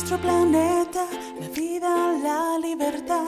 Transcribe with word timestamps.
nuestro 0.00 0.18
planeta, 0.18 1.06
la 1.38 1.48
vida, 1.48 2.12
la 2.22 2.58
libertad. 2.58 3.26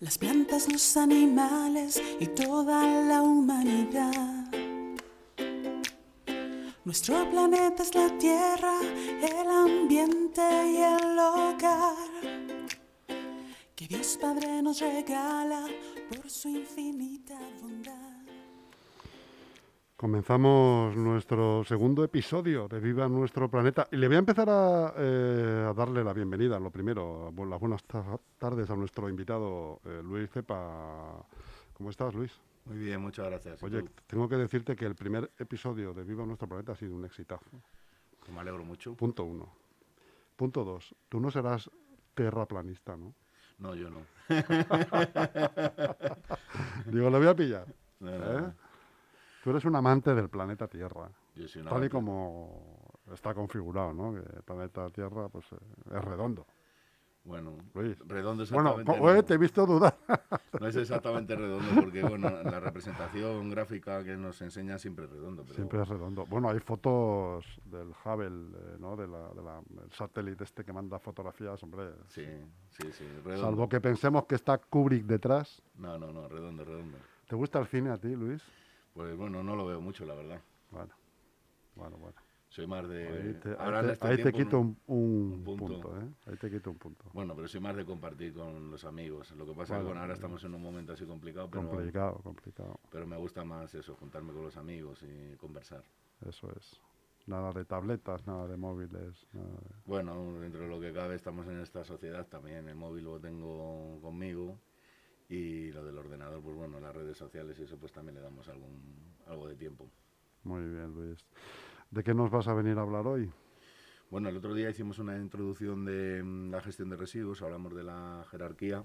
Las 0.00 0.16
plantas, 0.16 0.72
los 0.72 0.96
animales 0.96 2.00
y 2.18 2.26
toda 2.28 2.82
la 3.02 3.20
humanidad. 3.20 4.46
Nuestro 6.82 7.28
planeta 7.28 7.82
es 7.82 7.94
la 7.94 8.16
tierra, 8.16 8.80
el 9.20 9.50
ambiente 9.50 10.40
y 10.72 10.76
el 10.76 11.18
hogar 11.18 11.94
que 13.76 13.86
Dios 13.86 14.18
Padre 14.18 14.62
nos 14.62 14.80
regala 14.80 15.66
por 16.08 16.30
su 16.30 16.48
infinita 16.48 17.38
bondad. 17.60 18.09
Comenzamos 20.04 20.96
nuestro 20.96 21.62
segundo 21.62 22.02
episodio 22.02 22.66
de 22.68 22.80
Viva 22.80 23.06
Nuestro 23.06 23.50
Planeta 23.50 23.86
y 23.92 23.96
le 23.98 24.06
voy 24.06 24.16
a 24.16 24.20
empezar 24.20 24.48
a, 24.48 24.94
eh, 24.96 25.66
a 25.68 25.74
darle 25.74 26.02
la 26.02 26.14
bienvenida, 26.14 26.58
lo 26.58 26.70
primero, 26.70 27.30
las 27.46 27.60
buenas 27.60 27.84
ta- 27.84 28.18
tardes 28.38 28.70
a 28.70 28.76
nuestro 28.76 29.10
invitado 29.10 29.78
eh, 29.84 30.00
Luis 30.02 30.30
Cepa. 30.30 31.22
¿Cómo 31.74 31.90
estás, 31.90 32.14
Luis? 32.14 32.32
Muy 32.64 32.78
bien, 32.78 32.98
muchas 33.02 33.26
gracias. 33.26 33.60
¿Y 33.60 33.64
Oye, 33.66 33.84
tengo 34.06 34.26
que 34.26 34.36
decirte 34.36 34.74
que 34.74 34.86
el 34.86 34.94
primer 34.94 35.30
episodio 35.38 35.92
de 35.92 36.02
Viva 36.02 36.24
Nuestro 36.24 36.48
Planeta 36.48 36.72
ha 36.72 36.76
sido 36.76 36.94
un 36.94 37.04
exitazo. 37.04 37.50
Que 38.24 38.32
me 38.32 38.40
alegro 38.40 38.64
mucho. 38.64 38.94
Punto 38.94 39.24
uno. 39.24 39.52
Punto 40.34 40.64
dos. 40.64 40.94
Tú 41.10 41.20
no 41.20 41.30
serás 41.30 41.70
terraplanista, 42.14 42.96
¿no? 42.96 43.12
No, 43.58 43.74
yo 43.74 43.90
no. 43.90 43.98
Digo, 46.86 47.10
le 47.10 47.18
voy 47.18 47.26
a 47.26 47.36
pillar. 47.36 47.66
No, 47.98 48.18
no, 48.18 48.38
¿eh? 48.38 48.40
no. 48.40 48.69
Tú 49.42 49.50
eres 49.50 49.64
un 49.64 49.74
amante 49.76 50.14
del 50.14 50.28
planeta 50.28 50.68
Tierra. 50.68 51.10
Yo 51.34 51.48
soy 51.48 51.62
una 51.62 51.70
Tal 51.70 51.84
y 51.84 51.88
como 51.88 53.00
está 53.12 53.32
configurado, 53.34 53.92
¿no? 53.94 54.12
Que 54.12 54.36
el 54.36 54.42
planeta 54.42 54.88
Tierra 54.90 55.28
pues, 55.28 55.46
eh, 55.52 55.56
es 55.96 56.04
redondo. 56.04 56.46
Bueno, 57.22 57.58
Luis. 57.74 57.98
redondo 58.06 58.44
Bueno, 58.50 58.70
exactamente. 58.80 58.92
eh, 59.10 59.14
no. 59.16 59.24
te 59.24 59.34
he 59.34 59.38
visto 59.38 59.66
dudar. 59.66 59.96
No 60.60 60.66
es 60.66 60.76
exactamente 60.76 61.34
redondo 61.36 61.80
porque, 61.80 62.02
bueno, 62.02 62.28
la 62.28 62.60
representación 62.60 63.48
gráfica 63.48 64.02
que 64.04 64.14
nos 64.16 64.42
enseña 64.42 64.78
siempre 64.78 65.04
es 65.06 65.10
redondo. 65.10 65.42
Pero 65.42 65.54
Siempre 65.54 65.80
es 65.80 65.88
redondo. 65.88 66.26
Bueno, 66.26 66.50
hay 66.50 66.58
fotos 66.58 67.46
del 67.64 67.88
Hubble, 68.04 68.26
eh, 68.58 68.76
¿no? 68.78 68.94
De 68.96 69.06
la, 69.06 69.28
de 69.30 69.42
la- 69.42 69.62
satélite 69.92 70.44
este 70.44 70.62
que 70.64 70.72
manda 70.72 70.98
fotografías, 70.98 71.62
hombre. 71.62 71.92
Sí, 72.08 72.26
sí, 72.70 72.92
sí, 72.92 73.04
redondo. 73.24 73.46
Salvo 73.46 73.68
que 73.70 73.80
pensemos 73.80 74.24
que 74.24 74.34
está 74.34 74.58
Kubrick 74.58 75.04
detrás. 75.04 75.62
No, 75.76 75.96
no, 75.98 76.12
no, 76.12 76.28
redondo, 76.28 76.62
redondo. 76.64 76.98
¿Te 77.26 77.36
gusta 77.36 77.58
el 77.60 77.66
cine 77.66 77.90
a 77.90 77.96
ti, 77.96 78.08
Luis? 78.14 78.42
Pues 78.94 79.16
bueno, 79.16 79.42
no 79.42 79.56
lo 79.56 79.66
veo 79.66 79.80
mucho, 79.80 80.04
la 80.04 80.14
verdad. 80.14 80.40
Bueno, 80.70 80.92
bueno, 81.74 81.96
bueno. 81.96 82.16
Soy 82.48 82.66
más 82.66 82.88
de... 82.88 83.06
Ahí 83.08 83.34
te, 83.34 83.50
ahora 83.62 83.78
ahí 83.78 83.84
en 83.84 83.86
te- 83.86 83.92
este 83.92 84.06
ahí 84.08 84.16
te 84.16 84.22
tiempo 84.32 84.38
quito 84.38 84.60
un, 84.60 84.76
un 84.86 85.32
un 85.32 85.44
punto. 85.44 85.66
punto. 85.66 86.00
¿eh? 86.00 86.08
Ahí 86.26 86.36
te 86.36 86.50
quito 86.50 86.70
un 86.70 86.78
punto. 86.78 87.04
Bueno, 87.12 87.34
pero 87.36 87.46
soy 87.46 87.60
más 87.60 87.76
de 87.76 87.84
compartir 87.84 88.34
con 88.34 88.70
los 88.72 88.84
amigos. 88.84 89.30
Lo 89.36 89.46
que 89.46 89.52
pasa 89.52 89.62
es 89.62 89.68
que 89.68 89.72
Bueno, 89.74 89.84
bueno, 89.86 90.00
ahora 90.00 90.14
estamos 90.14 90.42
en 90.42 90.54
un 90.54 90.62
momento 90.62 90.92
así 90.92 91.04
complicado, 91.06 91.48
pero, 91.48 91.68
Complicado, 91.68 92.14
complicado. 92.24 92.80
pero 92.90 93.06
me 93.06 93.16
gusta 93.16 93.44
más 93.44 93.72
eso, 93.74 93.94
juntarme 93.94 94.32
con 94.32 94.42
los 94.42 94.56
amigos 94.56 95.04
y 95.04 95.36
conversar. 95.36 95.84
Eso 96.26 96.50
es. 96.56 96.80
Nada 97.26 97.52
de 97.52 97.64
tabletas, 97.64 98.26
nada 98.26 98.48
de 98.48 98.56
móviles. 98.56 99.26
Nada 99.32 99.48
de... 99.48 99.70
Bueno, 99.86 100.40
dentro 100.40 100.62
de 100.62 100.68
lo 100.68 100.80
que 100.80 100.92
cabe 100.92 101.14
estamos 101.14 101.46
en 101.46 101.60
esta 101.60 101.84
sociedad 101.84 102.26
también. 102.26 102.68
El 102.68 102.74
móvil 102.74 103.04
lo 103.04 103.20
tengo 103.20 104.00
conmigo 104.02 104.58
y 105.30 105.70
lo 105.70 105.84
del 105.84 105.96
ordenador, 105.96 106.42
pues 106.42 106.56
bueno, 106.56 106.80
las 106.80 106.94
redes 106.94 107.16
sociales 107.16 107.56
y 107.60 107.62
eso 107.62 107.78
pues 107.78 107.92
también 107.92 108.16
le 108.16 108.20
damos 108.20 108.48
algún, 108.48 109.14
algo 109.26 109.48
de 109.48 109.54
tiempo. 109.54 109.88
Muy 110.42 110.62
bien, 110.62 110.92
Luis. 110.92 111.24
¿De 111.90 112.02
qué 112.02 112.12
nos 112.12 112.30
vas 112.30 112.48
a 112.48 112.54
venir 112.54 112.76
a 112.78 112.82
hablar 112.82 113.06
hoy? 113.06 113.30
Bueno, 114.10 114.28
el 114.28 114.36
otro 114.36 114.54
día 114.54 114.68
hicimos 114.68 114.98
una 114.98 115.16
introducción 115.16 115.84
de 115.84 116.20
mm, 116.22 116.50
la 116.50 116.60
gestión 116.60 116.90
de 116.90 116.96
residuos, 116.96 117.42
hablamos 117.42 117.74
de 117.76 117.84
la 117.84 118.26
jerarquía 118.28 118.82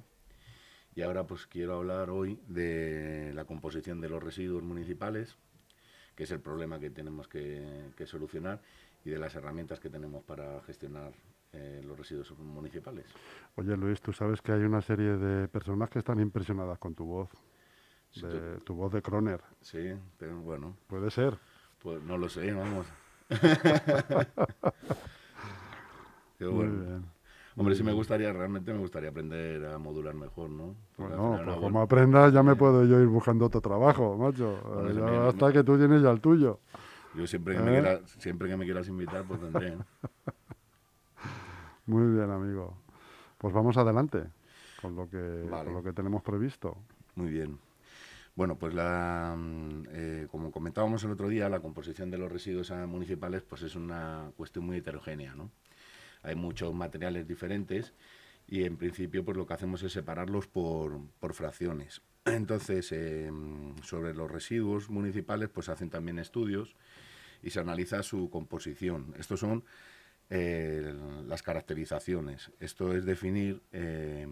y 0.93 1.01
ahora 1.01 1.25
pues 1.25 1.47
quiero 1.47 1.77
hablar 1.77 2.11
hoy 2.11 2.39
de 2.47 3.31
la 3.33 3.45
composición 3.45 3.99
de 3.99 4.09
los 4.09 4.21
residuos 4.21 4.61
municipales, 4.61 5.35
que 6.15 6.23
es 6.23 6.31
el 6.31 6.41
problema 6.41 6.79
que 6.79 6.91
tenemos 6.91 7.27
que, 7.27 7.91
que 7.97 8.05
solucionar 8.05 8.61
y 9.03 9.09
de 9.09 9.17
las 9.17 9.33
herramientas 9.33 9.79
que 9.79 9.89
tenemos 9.89 10.23
para 10.23 10.61
gestionar 10.61 11.13
eh, 11.55 11.81
los 11.83 11.97
residuos 11.97 12.31
municipales. 12.37 13.05
Oye, 13.55 13.75
Luis, 13.77 14.01
tú 14.01 14.11
sabes 14.13 14.41
que 14.41 14.51
hay 14.51 14.61
una 14.61 14.81
serie 14.81 15.17
de 15.17 15.47
personas 15.47 15.89
que 15.89 15.99
están 15.99 16.19
impresionadas 16.19 16.77
con 16.77 16.93
tu 16.95 17.05
voz, 17.05 17.29
Sí, 18.11 18.21
de, 18.21 18.57
tu 18.59 18.75
voz 18.75 18.93
de 18.93 19.01
Croner. 19.01 19.41
Sí, 19.61 19.93
pero 20.17 20.39
bueno, 20.41 20.75
Puede 20.87 21.09
ser. 21.11 21.37
pues 21.83 22.01
no 22.03 22.17
lo 22.17 22.29
sé, 22.29 22.51
vamos. 22.53 22.85
Qué 26.37 26.45
Muy 26.45 26.55
bueno. 26.55 26.83
bien. 26.83 27.05
Hombre, 27.57 27.75
sí 27.75 27.83
me 27.83 27.93
gustaría, 27.93 28.33
realmente 28.33 28.73
me 28.73 28.79
gustaría 28.79 29.09
aprender 29.09 29.65
a 29.65 29.77
modular 29.77 30.13
mejor, 30.13 30.49
¿no? 30.49 30.75
Porque 30.97 31.13
Bueno, 31.13 31.39
pues 31.45 31.59
como 31.61 31.81
aprendas 31.81 32.33
ya 32.33 32.43
me 32.43 32.55
puedo 32.55 32.83
yo 32.85 32.99
ir 32.99 33.07
buscando 33.07 33.45
otro 33.45 33.61
trabajo, 33.61 34.17
macho. 34.17 34.61
Bueno, 34.65 34.89
Eh, 34.89 34.93
ya 34.95 35.01
me- 35.01 35.19
basta 35.25 35.53
que 35.53 35.63
tú 35.63 35.77
tienes 35.77 36.01
ya 36.01 36.11
el 36.11 36.19
tuyo. 36.19 36.59
Yo 37.15 37.25
siempre 37.27 37.55
que, 37.55 37.61
me 37.61 37.69
¿Eh? 37.69 37.81
quiera- 37.81 38.01
siempre 38.19 38.49
que 38.49 38.57
me 38.57 38.65
quieras 38.65 38.87
invitar, 38.89 39.23
pues 39.25 39.39
tendré. 39.39 39.73
Muy 41.87 42.15
bien, 42.15 42.31
amigo. 42.31 42.77
Pues 43.37 43.53
vamos 43.53 43.77
adelante 43.77 44.23
con 44.81 44.95
lo 44.95 45.09
que, 45.09 45.17
Vale. 45.49 45.65
con 45.65 45.73
lo 45.73 45.83
que 45.83 45.93
tenemos 45.93 46.23
previsto. 46.23 46.77
Muy 47.15 47.29
bien. 47.29 47.59
Bueno, 48.35 48.57
pues 48.57 48.73
la, 48.73 49.35
mm, 49.37 49.83
eh, 49.91 50.27
como 50.29 50.51
comentábamos 50.51 51.03
el 51.03 51.11
otro 51.11 51.29
día, 51.29 51.47
la 51.47 51.59
composición 51.61 52.11
de 52.11 52.17
los 52.17 52.31
residuos 52.31 52.71
municipales 52.87 53.43
pues 53.43 53.61
es 53.61 53.75
una 53.75 54.31
cuestión 54.35 54.65
muy 54.65 54.77
heterogénea, 54.77 55.35
¿no? 55.35 55.51
Hay 56.23 56.35
muchos 56.35 56.73
materiales 56.73 57.27
diferentes 57.27 57.93
y 58.47 58.63
en 58.63 58.77
principio 58.77 59.23
pues 59.23 59.37
lo 59.37 59.45
que 59.45 59.53
hacemos 59.53 59.83
es 59.83 59.93
separarlos 59.93 60.47
por, 60.47 60.99
por 61.19 61.33
fracciones. 61.33 62.01
Entonces, 62.25 62.91
eh, 62.91 63.31
sobre 63.83 64.13
los 64.13 64.29
residuos 64.29 64.89
municipales 64.89 65.49
pues 65.49 65.67
se 65.67 65.71
hacen 65.71 65.89
también 65.89 66.19
estudios 66.19 66.75
y 67.41 67.51
se 67.51 67.59
analiza 67.59 68.01
su 68.03 68.29
composición. 68.29 69.13
Estos 69.17 69.39
son 69.39 69.63
las 70.29 71.43
caracterizaciones. 71.43 72.51
Esto 72.59 72.93
es 72.95 73.05
definir 73.05 73.61
eh, 73.71 74.27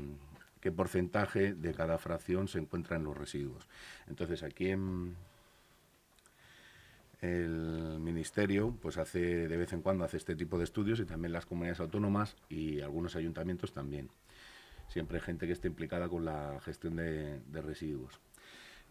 qué 0.60 0.72
porcentaje 0.72 1.54
de 1.54 1.74
cada 1.74 1.98
fracción 1.98 2.48
se 2.48 2.60
encuentra 2.60 2.98
en 2.98 3.04
los 3.04 3.18
residuos. 3.18 3.68
Entonces, 4.08 4.44
aquí 4.44 4.70
el 4.70 5.16
ministerio, 8.00 8.78
pues 8.82 8.98
hace 8.98 9.48
de 9.48 9.58
vez 9.58 9.72
en 9.74 9.82
cuando 9.82 10.04
hace 10.04 10.18
este 10.18 10.36
tipo 10.36 10.58
de 10.58 10.66
estudios 10.66 11.00
y 11.00 11.06
también 11.06 11.32
las 11.32 11.46
comunidades 11.46 11.80
autónomas 11.80 12.36
y 12.50 12.82
algunos 12.82 13.16
ayuntamientos 13.16 13.72
también. 13.72 14.10
Siempre 14.90 15.18
hay 15.18 15.24
gente 15.24 15.48
que 15.48 15.54
está 15.54 15.68
implicada 15.68 16.10
con 16.10 16.26
la 16.26 16.60
gestión 16.62 16.98
de, 16.98 17.40
de 17.40 17.62
residuos. 17.62 18.20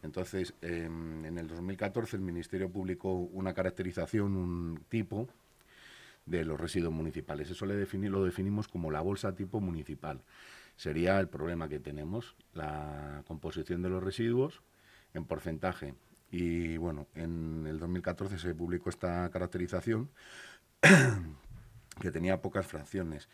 Entonces, 0.03 0.55
em, 0.63 1.25
en 1.25 1.39
el 1.39 1.47
2014 1.47 2.17
el 2.17 2.23
Ministerio 2.23 2.71
publicó 2.71 3.13
una 3.13 3.55
caracterización, 3.55 4.37
un 4.37 4.85
tipo 4.89 5.29
de 6.27 6.45
los 6.45 6.61
residuos 6.61 6.93
municipales. 6.93 7.51
Eso 7.51 7.67
lo 7.67 8.25
definimos 8.25 8.69
como 8.69 8.91
la 8.91 9.01
bolsa 9.01 9.35
tipo 9.35 9.61
municipal. 9.61 10.23
Sería 10.77 11.21
el 11.21 11.29
problema 11.29 11.69
que 11.69 11.79
tenemos, 11.79 12.35
la 12.55 13.23
composición 13.27 13.83
de 13.83 13.91
los 13.91 14.03
residuos 14.03 14.63
en 15.15 15.25
porcentaje. 15.25 15.95
Y 16.31 16.77
bueno, 16.79 17.07
en 17.15 17.67
el 17.67 17.79
2014 17.79 18.39
se 18.39 18.55
publicó 18.55 18.89
esta 18.89 19.29
caracterización 19.31 20.11
que 22.01 22.11
tenía 22.11 22.41
pocas 22.41 22.67
fracciones. 22.67 23.29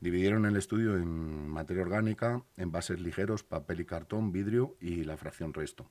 Dividieron 0.00 0.46
el 0.46 0.56
estudio 0.56 0.96
en 0.96 1.48
materia 1.48 1.82
orgánica, 1.82 2.42
envases 2.56 3.00
ligeros, 3.00 3.44
papel 3.44 3.80
y 3.80 3.84
cartón, 3.84 4.32
vidrio 4.32 4.76
y 4.80 5.04
la 5.04 5.16
fracción 5.16 5.52
resto. 5.52 5.90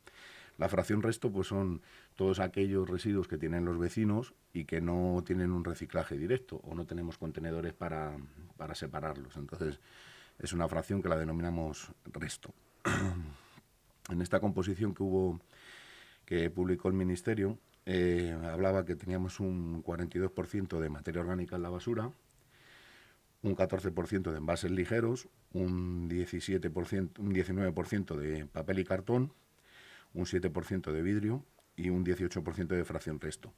La 0.59 0.67
fracción 0.69 1.01
resto 1.01 1.31
pues 1.31 1.47
son 1.47 1.81
todos 2.15 2.39
aquellos 2.39 2.87
residuos 2.87 3.29
que 3.29 3.37
tienen 3.37 3.63
los 3.63 3.79
vecinos 3.79 4.33
y 4.53 4.65
que 4.65 4.81
no 4.81 5.23
tienen 5.25 5.51
un 5.51 5.63
reciclaje 5.63 6.17
directo 6.17 6.57
o 6.65 6.75
no 6.75 6.85
tenemos 6.85 7.17
contenedores 7.17 7.73
para, 7.73 8.17
para 8.57 8.75
separarlos. 8.75 9.37
Entonces 9.37 9.79
es 10.37 10.51
una 10.51 10.67
fracción 10.67 11.01
que 11.01 11.07
la 11.09 11.17
denominamos 11.17 11.91
resto. 12.11 12.53
en 14.09 14.21
esta 14.21 14.41
composición 14.41 14.93
que 14.93 15.01
hubo 15.01 15.39
que 16.25 16.49
publicó 16.49 16.89
el 16.89 16.93
ministerio 16.93 17.57
eh, 17.85 18.37
hablaba 18.43 18.85
que 18.85 18.95
teníamos 18.95 19.39
un 19.39 19.83
42% 19.83 20.79
de 20.79 20.89
materia 20.89 21.21
orgánica 21.21 21.55
en 21.55 21.63
la 21.63 21.69
basura, 21.69 22.11
un 23.41 23.55
14% 23.55 24.29
de 24.29 24.37
envases 24.37 24.69
ligeros, 24.69 25.27
un 25.53 26.09
17%, 26.09 27.17
un 27.17 27.33
19% 27.33 28.15
de 28.15 28.45
papel 28.45 28.79
y 28.79 28.83
cartón, 28.83 29.33
un 30.13 30.25
7% 30.25 30.91
de 30.91 31.01
vidrio 31.01 31.45
y 31.75 31.89
un 31.89 32.05
18% 32.05 32.67
de 32.67 32.83
fracción 32.83 33.19
resto. 33.19 33.53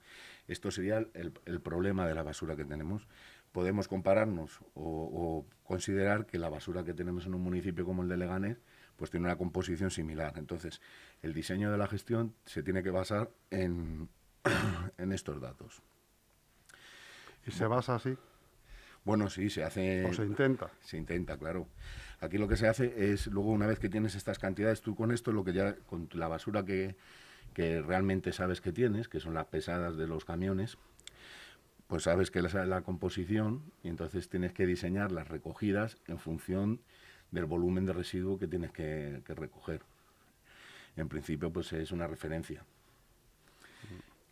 Esto 0.48 0.69
sería 0.71 1.06
el, 1.13 1.62
problema 1.62 2.07
de 2.07 2.13
la 2.13 2.24
basura 2.24 2.56
que 2.56 2.65
tenemos. 2.65 3.07
Podemos 3.51 3.88
compararnos 3.88 4.59
o, 4.75 4.83
o 4.83 5.45
considerar 5.63 6.25
que 6.25 6.38
la 6.38 6.50
basura 6.50 6.83
que 6.83 6.94
tenemos 6.94 7.25
en 7.25 7.33
un 7.33 7.42
municipio 7.42 7.86
como 7.86 8.03
el 8.03 8.09
de 8.09 8.18
Leganés 8.18 8.57
pues 9.01 9.09
tiene 9.09 9.25
una 9.25 9.36
composición 9.36 9.89
similar. 9.89 10.33
Entonces, 10.38 10.80
el 11.24 11.33
diseño 11.33 11.71
de 11.71 11.77
la 11.80 11.88
gestión 11.88 12.36
se 12.45 12.62
tiene 12.62 12.83
que 12.83 12.92
basar 12.92 13.31
en, 13.50 14.09
en 15.00 15.12
estos 15.12 15.42
datos. 15.42 15.81
¿Y 17.47 17.51
se 17.51 17.65
basa 17.65 17.95
así? 17.95 18.15
Bueno, 19.03 19.30
sí, 19.30 19.50
se 19.50 19.63
hace... 19.63 20.06
O 20.06 20.13
se 20.13 20.24
intenta. 20.24 20.71
Se 20.81 20.98
intenta, 20.98 21.38
claro. 21.38 21.68
Aquí 22.19 22.38
lo 22.38 22.48
que 22.48 22.56
se 22.56 22.68
hace 22.68 23.12
es, 23.12 23.27
luego 23.27 23.50
una 23.50 23.65
vez 23.65 23.80
que 23.80 23.89
tienes 23.89 24.15
estas 24.15 24.38
cantidades, 24.38 24.81
tú 24.81 24.95
con 24.95 25.12
esto, 25.12 25.31
lo 25.31 25.44
que 25.44 25.53
ya, 25.53 25.75
con 25.88 26.07
la 26.13 26.27
basura 26.27 26.63
que, 26.63 26.95
que 27.53 27.81
realmente 27.81 28.31
sabes 28.31 28.62
que 28.62 28.71
tienes, 28.71 29.07
que 29.07 29.19
son 29.19 29.33
las 29.33 29.48
pesadas 29.48 29.98
de 29.98 30.07
los 30.07 30.24
camiones, 30.24 30.77
pues 31.92 32.03
sabes 32.03 32.31
que 32.31 32.39
es 32.39 32.53
la 32.53 32.83
composición 32.83 33.63
y 33.83 33.89
entonces 33.89 34.30
tienes 34.30 34.53
que 34.53 34.65
diseñar 34.65 35.12
las 35.12 35.27
recogidas 35.27 35.97
en 36.07 36.19
función 36.19 36.80
del 37.31 37.45
volumen 37.45 37.86
de 37.86 37.92
residuo 37.92 38.39
que 38.39 38.47
tienes 38.47 38.71
que, 38.71 39.21
recoger. 39.27 39.81
En 40.95 41.09
principio, 41.09 41.51
pues 41.51 41.74
es 41.74 41.92
una 41.92 42.07
referencia. 42.07 42.63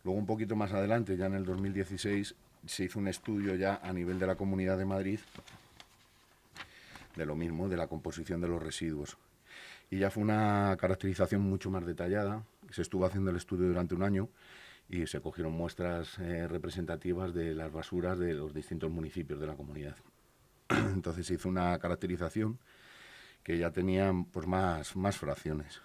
Luego, 0.05 0.17
un 0.17 0.25
poquito 0.25 0.55
más 0.55 0.71
adelante, 0.71 1.17
ya 1.17 1.25
en 1.25 1.33
el 1.33 1.43
2016, 1.43 2.33
se 2.65 2.85
hizo 2.85 2.99
un 2.99 3.07
estudio 3.07 3.55
ya 3.55 3.79
a 3.83 3.93
nivel 3.93 4.19
de 4.19 4.27
la 4.27 4.35
Comunidad 4.35 4.77
de 4.77 4.85
Madrid 4.85 5.19
de 7.15 7.25
lo 7.25 7.35
mismo, 7.35 7.69
de 7.69 7.77
la 7.77 7.87
composición 7.87 8.41
de 8.41 8.47
los 8.47 8.61
residuos. 8.61 9.17
Y 9.91 9.99
ya 9.99 10.09
fue 10.09 10.23
una 10.23 10.75
caracterización 10.79 11.41
mucho 11.41 11.69
más 11.69 11.85
detallada. 11.85 12.43
Se 12.71 12.81
estuvo 12.81 13.05
haciendo 13.05 13.31
el 13.31 13.37
estudio 13.37 13.67
durante 13.67 13.95
un 13.95 14.03
año 14.03 14.29
y 14.87 15.05
se 15.07 15.19
cogieron 15.19 15.53
muestras 15.53 16.17
eh, 16.19 16.47
representativas 16.47 17.33
de 17.33 17.53
las 17.53 17.71
basuras 17.71 18.17
de 18.17 18.33
los 18.33 18.53
distintos 18.53 18.89
municipios 18.89 19.39
de 19.39 19.47
la 19.47 19.55
comunidad. 19.55 19.95
Entonces 20.69 21.27
se 21.27 21.35
hizo 21.35 21.49
una 21.49 21.77
caracterización 21.79 22.59
que 23.43 23.57
ya 23.57 23.71
tenían 23.71 24.25
pues, 24.25 24.47
más, 24.47 24.95
más 24.95 25.17
fracciones. 25.17 25.81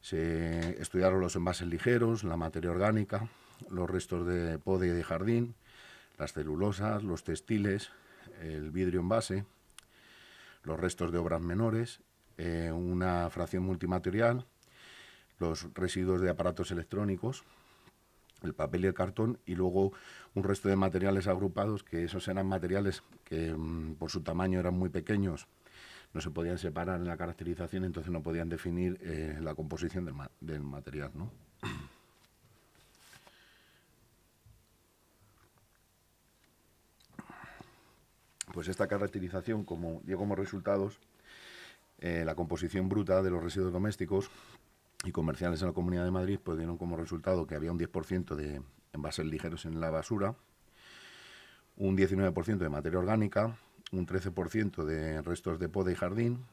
Se 0.00 0.80
estudiaron 0.82 1.20
los 1.20 1.34
envases 1.36 1.66
ligeros, 1.66 2.24
la 2.24 2.36
materia 2.36 2.70
orgánica, 2.70 3.28
los 3.70 3.88
restos 3.88 4.26
de 4.26 4.58
pode 4.58 4.88
y 4.88 4.90
de 4.90 5.02
jardín, 5.02 5.54
las 6.18 6.32
celulosas, 6.32 7.02
los 7.02 7.24
textiles, 7.24 7.90
el 8.40 8.70
vidrio 8.70 9.00
envase, 9.00 9.44
los 10.62 10.78
restos 10.78 11.12
de 11.12 11.18
obras 11.18 11.40
menores, 11.40 12.00
eh, 12.38 12.72
una 12.72 13.28
fracción 13.30 13.62
multimaterial, 13.62 14.46
los 15.38 15.72
residuos 15.74 16.20
de 16.20 16.30
aparatos 16.30 16.70
electrónicos, 16.70 17.44
el 18.42 18.54
papel 18.54 18.84
y 18.84 18.88
el 18.88 18.94
cartón 18.94 19.38
y 19.46 19.54
luego 19.54 19.92
un 20.34 20.44
resto 20.44 20.68
de 20.68 20.76
materiales 20.76 21.26
agrupados, 21.26 21.82
que 21.82 22.04
esos 22.04 22.28
eran 22.28 22.46
materiales 22.46 23.02
que 23.24 23.54
mm, 23.54 23.94
por 23.94 24.10
su 24.10 24.22
tamaño 24.22 24.60
eran 24.60 24.74
muy 24.74 24.88
pequeños, 24.88 25.46
no 26.12 26.20
se 26.20 26.30
podían 26.30 26.58
separar 26.58 27.00
en 27.00 27.08
la 27.08 27.16
caracterización, 27.16 27.84
entonces 27.84 28.12
no 28.12 28.22
podían 28.22 28.48
definir 28.48 28.98
eh, 29.02 29.38
la 29.40 29.54
composición 29.54 30.04
del, 30.04 30.14
del 30.40 30.62
material. 30.62 31.10
¿no? 31.14 31.30
Pues 38.54 38.68
esta 38.68 38.86
caracterización 38.86 39.64
como, 39.64 40.00
dio 40.04 40.16
como 40.16 40.36
resultados 40.36 41.00
eh, 41.98 42.22
la 42.24 42.36
composición 42.36 42.88
bruta 42.88 43.20
de 43.20 43.28
los 43.28 43.42
residuos 43.42 43.72
domésticos 43.72 44.30
y 45.04 45.10
comerciales 45.10 45.60
en 45.60 45.66
la 45.66 45.74
Comunidad 45.74 46.04
de 46.04 46.12
Madrid, 46.12 46.38
pues 46.40 46.56
dieron 46.56 46.78
como 46.78 46.96
resultado 46.96 47.48
que 47.48 47.56
había 47.56 47.72
un 47.72 47.80
10% 47.80 48.36
de 48.36 48.62
envases 48.92 49.26
ligeros 49.26 49.64
en 49.64 49.80
la 49.80 49.90
basura, 49.90 50.36
un 51.76 51.96
19% 51.96 52.58
de 52.58 52.68
materia 52.68 53.00
orgánica, 53.00 53.58
un 53.90 54.06
13% 54.06 54.84
de 54.84 55.20
restos 55.22 55.58
de 55.58 55.68
poda 55.68 55.90
y 55.90 55.96
jardín, 55.96 56.44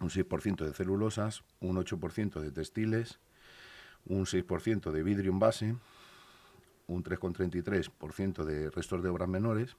un 0.00 0.08
6% 0.08 0.64
de 0.64 0.72
celulosas, 0.72 1.44
un 1.60 1.76
8% 1.76 2.40
de 2.40 2.50
textiles, 2.52 3.18
un 4.06 4.24
6% 4.24 4.92
de 4.92 5.02
vidrio 5.02 5.30
en 5.30 5.38
base, 5.38 5.76
un 6.86 7.04
3,33% 7.04 8.44
de 8.44 8.70
restos 8.70 9.02
de 9.02 9.10
obras 9.10 9.28
menores, 9.28 9.76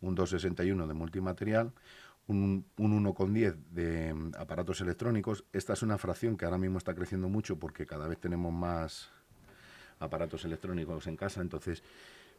un 0.00 0.16
2,61 0.16 0.86
de 0.86 0.94
multimaterial, 0.94 1.72
un, 2.26 2.64
un 2.78 3.04
1,10 3.04 3.56
de 3.70 4.14
mm, 4.14 4.32
aparatos 4.38 4.80
electrónicos. 4.80 5.44
Esta 5.52 5.72
es 5.72 5.82
una 5.82 5.98
fracción 5.98 6.36
que 6.36 6.44
ahora 6.44 6.58
mismo 6.58 6.78
está 6.78 6.94
creciendo 6.94 7.28
mucho 7.28 7.58
porque 7.58 7.86
cada 7.86 8.06
vez 8.08 8.18
tenemos 8.18 8.52
más 8.52 9.10
aparatos 9.98 10.44
electrónicos 10.44 11.06
en 11.06 11.16
casa, 11.16 11.42
entonces 11.42 11.82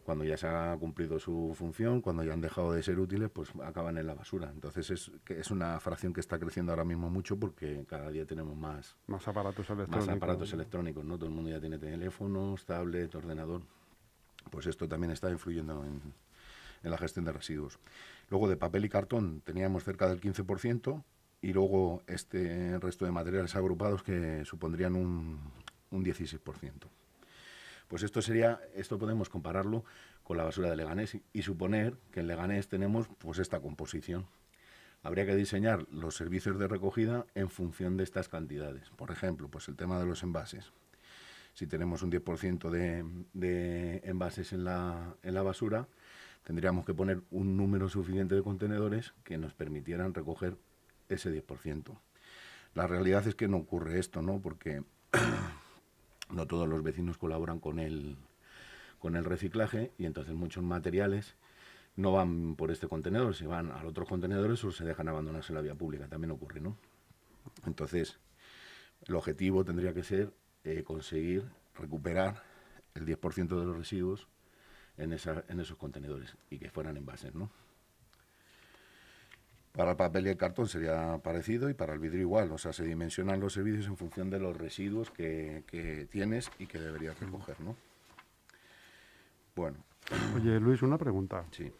cuando 0.03 0.23
ya 0.23 0.35
se 0.35 0.47
ha 0.47 0.75
cumplido 0.79 1.19
su 1.19 1.53
función, 1.55 2.01
cuando 2.01 2.23
ya 2.23 2.33
han 2.33 2.41
dejado 2.41 2.73
de 2.73 2.81
ser 2.81 2.99
útiles, 2.99 3.29
pues 3.29 3.51
acaban 3.63 3.97
en 3.99 4.07
la 4.07 4.15
basura. 4.15 4.49
Entonces 4.51 4.89
es, 4.89 5.11
es 5.27 5.51
una 5.51 5.79
fracción 5.79 6.11
que 6.11 6.19
está 6.19 6.39
creciendo 6.39 6.71
ahora 6.71 6.83
mismo 6.83 7.09
mucho 7.09 7.37
porque 7.37 7.85
cada 7.87 8.09
día 8.09 8.25
tenemos 8.25 8.57
más, 8.57 8.95
más 9.07 9.27
aparatos 9.27 9.69
electrónicos. 9.69 10.07
Más 10.07 10.15
aparatos 10.17 10.53
electrónicos, 10.53 11.05
¿no? 11.05 11.17
Todo 11.17 11.27
el 11.27 11.35
mundo 11.35 11.51
ya 11.51 11.59
tiene 11.59 11.77
teléfonos, 11.77 12.65
tablet, 12.65 13.13
ordenador. 13.13 13.61
Pues 14.49 14.65
esto 14.65 14.87
también 14.87 15.11
está 15.11 15.29
influyendo 15.29 15.85
en, 15.85 16.01
en 16.83 16.91
la 16.91 16.97
gestión 16.97 17.25
de 17.25 17.31
residuos. 17.31 17.79
Luego 18.29 18.47
de 18.49 18.57
papel 18.57 18.85
y 18.85 18.89
cartón 18.89 19.41
teníamos 19.41 19.83
cerca 19.83 20.07
del 20.07 20.21
15% 20.21 21.03
y 21.41 21.53
luego 21.53 22.03
este 22.07 22.77
resto 22.79 23.05
de 23.05 23.11
materiales 23.11 23.55
agrupados 23.55 24.03
que 24.03 24.43
supondrían 24.45 24.95
un, 24.95 25.39
un 25.91 26.05
16%. 26.05 26.39
Pues 27.87 28.03
esto 28.03 28.21
sería, 28.21 28.61
esto 28.73 28.97
podemos 28.97 29.27
compararlo 29.29 29.83
con 30.23 30.37
la 30.37 30.45
basura 30.45 30.69
de 30.69 30.77
Leganés 30.77 31.17
y, 31.33 31.41
suponer 31.41 31.97
que 32.11 32.21
en 32.21 32.27
Leganés 32.27 32.69
tenemos 32.69 33.07
pues 33.17 33.37
esta 33.39 33.59
composición. 33.59 34.27
Habría 35.03 35.25
que 35.25 35.35
diseñar 35.35 35.85
los 35.91 36.15
servicios 36.15 36.57
de 36.57 36.69
recogida 36.69 37.25
en 37.35 37.49
función 37.49 37.97
de 37.97 38.05
estas 38.05 38.29
cantidades. 38.29 38.89
Por 38.91 39.11
ejemplo, 39.11 39.49
pues 39.49 39.67
el 39.67 39.75
tema 39.75 39.99
de 39.99 40.05
los 40.05 40.23
envases. 40.23 40.71
Si 41.53 41.67
tenemos 41.67 42.01
un 42.01 42.11
10% 42.11 42.69
de, 42.69 43.03
de 43.33 44.01
envases 44.05 44.53
en 44.53 44.63
la, 44.63 45.15
en 45.21 45.33
la 45.33 45.41
basura, 45.41 45.89
tendríamos 46.43 46.85
que 46.85 46.93
poner 46.93 47.21
un 47.31 47.57
número 47.57 47.89
suficiente 47.89 48.35
de 48.35 48.43
contenedores 48.43 49.13
que 49.23 49.37
nos 49.37 49.53
permitieran 49.53 50.13
recoger 50.13 50.57
ese 51.09 51.31
10%. 51.31 51.97
La 52.73 52.87
realidad 52.87 53.27
es 53.27 53.35
que 53.35 53.47
no 53.47 53.57
ocurre 53.57 53.99
esto, 53.99 54.21
¿no? 54.21 54.39
Porque 54.41 54.83
no 56.31 56.47
todos 56.47 56.67
los 56.67 56.83
vecinos 56.83 57.17
colaboran 57.17 57.59
con 57.59 57.79
el, 57.79 58.17
con 58.99 59.15
el 59.15 59.25
reciclaje 59.25 59.91
y 59.97 60.05
entonces 60.05 60.33
muchos 60.33 60.63
materiales 60.63 61.35
no 61.95 62.13
van 62.13 62.55
por 62.55 62.71
este 62.71 62.87
contenedor, 62.87 63.35
si 63.35 63.45
van 63.45 63.71
a 63.71 63.83
otros 63.85 64.07
contenedores 64.07 64.63
o 64.63 64.71
se 64.71 64.85
dejan 64.85 65.09
abandonados 65.09 65.49
en 65.49 65.55
la 65.55 65.61
vía 65.61 65.75
pública, 65.75 66.07
también 66.07 66.31
ocurre, 66.31 66.61
¿no? 66.61 66.77
Entonces, 67.65 68.19
el 69.07 69.15
objetivo 69.15 69.65
tendría 69.65 69.93
que 69.93 70.03
ser 70.03 70.31
eh, 70.63 70.83
conseguir 70.83 71.43
recuperar 71.75 72.43
el 72.95 73.05
10% 73.05 73.47
de 73.59 73.65
los 73.65 73.77
residuos 73.77 74.27
en, 74.97 75.13
esa, 75.13 75.43
en 75.47 75.59
esos 75.59 75.77
contenedores 75.77 76.35
y 76.49 76.57
que 76.57 76.69
fueran 76.69 76.97
envases, 76.97 77.33
¿no? 77.35 77.49
Para 79.71 79.91
el 79.91 79.97
papel 79.97 80.27
y 80.27 80.29
el 80.29 80.37
cartón 80.37 80.67
sería 80.67 81.17
parecido 81.19 81.69
y 81.69 81.73
para 81.73 81.93
el 81.93 81.99
vidrio 81.99 82.21
igual, 82.21 82.51
o 82.51 82.57
sea, 82.57 82.73
se 82.73 82.83
dimensionan 82.83 83.39
los 83.39 83.53
servicios 83.53 83.87
en 83.87 83.95
función 83.95 84.29
de 84.29 84.39
los 84.39 84.57
residuos 84.57 85.11
que, 85.11 85.63
que 85.67 86.07
tienes 86.11 86.51
y 86.59 86.67
que 86.67 86.77
deberías 86.77 87.17
recoger, 87.19 87.59
¿no? 87.61 87.77
Bueno. 89.55 89.77
Oye, 90.35 90.59
Luis, 90.59 90.81
una 90.81 90.97
pregunta. 90.97 91.45
Sí. 91.51 91.71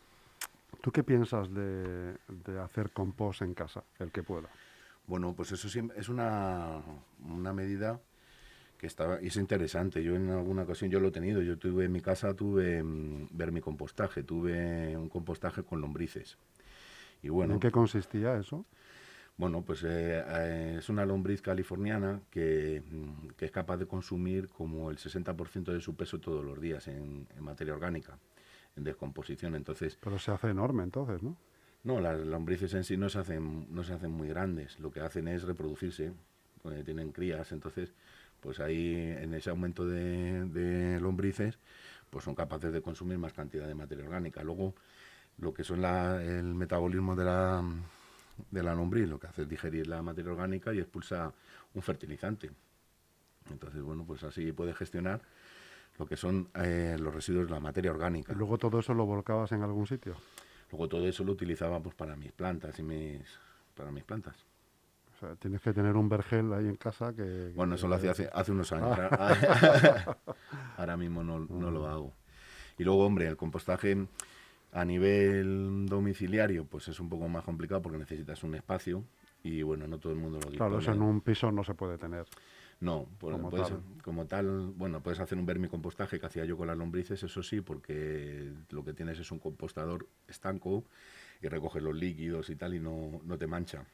¿Tú 0.80 0.91
qué 0.91 1.03
piensas 1.03 1.53
de, 1.53 2.15
de 2.27 2.60
hacer 2.60 2.91
compost 2.91 3.41
en 3.41 3.53
casa, 3.53 3.84
el 4.00 4.12
que 4.12 4.24
pueda? 4.24 4.48
Bueno, 5.06 5.34
pues 5.34 5.51
eso 5.51 5.68
es 5.68 6.10
una, 6.10 6.82
una 7.27 7.51
medida 7.51 8.00
que 8.81 8.88
estaba, 8.88 9.17
es 9.17 9.35
interesante. 9.35 10.03
Yo 10.03 10.15
en 10.15 10.31
alguna 10.31 10.63
ocasión 10.63 10.89
yo 10.89 11.00
lo 11.00 11.09
he 11.09 11.11
tenido. 11.11 11.43
Yo 11.43 11.55
tuve 11.55 11.85
en 11.85 11.91
mi 11.91 12.01
casa, 12.01 12.33
tuve 12.33 12.81
mm, 12.81 13.27
ver 13.29 13.51
mi 13.51 13.61
compostaje, 13.61 14.23
tuve 14.23 14.97
un 14.97 15.07
compostaje 15.07 15.61
con 15.61 15.81
lombrices. 15.81 16.39
Y 17.21 17.29
bueno, 17.29 17.53
¿En 17.53 17.59
qué 17.59 17.69
consistía 17.69 18.35
eso? 18.38 18.65
Bueno, 19.38 19.61
pues 19.61 19.83
eh, 19.83 20.23
eh, 20.27 20.75
es 20.79 20.89
una 20.89 21.05
lombriz 21.05 21.43
californiana 21.43 22.21
que, 22.31 22.81
mm, 22.83 23.27
que, 23.38 23.45
es 23.45 23.51
capaz 23.51 23.77
de 23.77 23.85
consumir 23.85 24.50
como 24.50 24.89
el 24.89 24.97
60% 24.97 25.71
de 25.71 25.79
su 25.79 25.95
peso 25.95 26.19
todos 26.19 26.43
los 26.43 26.59
días 26.59 26.88
en, 26.88 27.27
materia 27.39 27.75
orgánica, 27.75 28.17
en 28.75 28.83
descomposición. 28.83 29.53
Entonces, 29.53 29.95
Pero 30.01 30.17
se 30.17 30.31
hace 30.31 30.50
enorme 30.50 30.81
entonces, 30.81 31.21
¿no? 31.21 31.38
No, 31.83 32.01
las 32.01 32.19
lombrices 32.19 32.73
en 32.73 32.83
sí 32.83 32.97
no 32.97 33.09
se 33.09 33.19
hacen, 33.19 33.67
no 33.69 33.83
se 33.83 33.93
hacen 33.93 34.09
muy 34.09 34.27
grandes. 34.27 34.79
Lo 34.79 34.89
que 34.89 35.01
hacen 35.01 35.27
es 35.27 35.43
reproducirse, 35.43 36.13
tienen 36.83 37.11
crías. 37.11 37.51
Entonces, 37.51 37.93
pues 38.41 38.60
ahí 38.60 38.95
en 38.95 39.33
ese 39.33 39.50
aumento 39.50 39.86
de, 39.86 41.00
lombrices, 41.00 41.57
pues 42.10 42.25
son 42.25 42.36
capaces 42.36 42.74
de 42.74 42.81
consumir 42.81 43.17
más 43.17 43.33
cantidad 43.33 43.67
de 43.67 43.75
materia 43.75 44.03
orgánica. 44.03 44.43
Luego, 44.43 44.74
lo 45.38 45.53
que 45.53 45.63
son 45.63 45.86
el 45.86 46.53
metabolismo 46.55 47.15
de 47.15 47.24
la, 47.24 47.63
de 48.50 48.63
la 48.63 48.75
lombriz, 48.75 49.07
lo 49.07 49.19
que 49.19 49.27
hace 49.27 49.43
es 49.43 49.50
digerir 49.50 49.88
la 49.88 50.01
materia 50.01 50.31
orgánica 50.31 50.74
y 50.74 50.79
expulsa 50.79 51.31
un 51.74 51.81
fertilizante. 51.81 52.51
Entonces, 53.50 53.81
bueno, 53.81 54.03
pues 54.05 54.24
así 54.24 54.51
puede 54.51 54.74
gestionar 54.74 55.21
lo 55.98 56.05
que 56.05 56.17
son 56.17 56.50
eh, 56.55 56.98
los 57.00 57.13
residuos 57.13 57.45
de 57.45 57.51
la 57.51 57.60
materia 57.60 57.91
orgánica. 57.91 58.33
¿Y 58.33 58.36
luego 58.36 58.57
todo 58.57 58.79
eso 58.79 58.93
lo 58.93 59.05
volcabas 59.05 59.51
en 59.51 59.62
algún 59.62 59.88
sitio? 59.88 60.15
Luego 60.71 60.88
todo 60.88 61.07
eso 61.07 61.24
lo 61.24 61.33
utilizaba 61.33 61.79
pues 61.79 61.95
para 61.95 62.15
mis 62.15 62.31
plantas 62.31 62.77
y 62.79 62.83
mis 62.83 63.21
para 63.75 63.91
mis 63.91 64.03
plantas 64.03 64.50
tienes 65.39 65.61
que 65.61 65.73
tener 65.73 65.95
un 65.95 66.09
vergel 66.09 66.51
ahí 66.53 66.67
en 66.67 66.75
casa 66.75 67.13
que... 67.13 67.51
Bueno, 67.55 67.75
eso 67.75 67.87
lo 67.87 67.95
hacía 67.95 68.11
hace, 68.11 68.29
hace 68.33 68.51
unos 68.51 68.71
años. 68.71 68.97
Ahora 70.77 70.97
mismo 70.97 71.23
no, 71.23 71.39
lo 71.71 71.87
hago. 71.87 72.13
Y 72.77 72.83
luego, 72.83 73.05
hombre, 73.05 73.27
el 73.27 73.37
compostaje 73.37 74.07
A 74.73 74.85
nivel 74.85 75.85
domiciliario, 75.87 76.65
pues 76.65 76.87
es 76.87 76.99
un 76.99 77.09
poco 77.09 77.27
más 77.27 77.43
complicado 77.43 77.81
porque 77.81 77.97
necesitas 77.97 78.43
un 78.43 78.55
espacio 78.55 79.03
y 79.43 79.63
bueno, 79.63 79.87
no 79.87 79.97
todo 79.97 80.13
el 80.13 80.19
mundo 80.19 80.39
lo 80.39 80.49
dispone. 80.49 80.57
Claro, 80.57 80.79
eso 80.79 80.91
en 80.93 81.01
un 81.01 81.21
piso 81.21 81.51
no 81.51 81.63
se 81.63 81.73
puede 81.73 81.97
tener. 81.97 82.25
No, 82.79 83.05
pues, 83.19 83.35
Como 83.35 83.49
puedes- 83.49 83.67
tal. 83.69 83.81
como 84.03 84.25
tal, 84.25 84.71
bueno, 84.75 85.01
puedes 85.01 85.19
hacer 85.19 85.37
un 85.37 85.45
vermicompostaje 85.45 86.19
que 86.19 86.25
hacía 86.25 86.45
yo 86.45 86.57
con 86.57 86.67
las 86.67 86.77
lombrices, 86.77 87.21
eso 87.21 87.43
sí, 87.43 87.61
porque 87.61 88.51
lo 88.69 88.83
que 88.83 88.93
tienes 88.93 89.19
es 89.19 89.31
un 89.31 89.39
compostador 89.39 90.07
estanco 90.27 90.83
y 91.41 91.47
recoges 91.47 91.83
los 91.83 91.95
líquidos 91.95 92.49
y 92.49 92.55
tal 92.55 92.73
y 92.73 92.79
no, 92.79 93.19
no 93.23 93.37
te 93.37 93.45
mancha. 93.45 93.85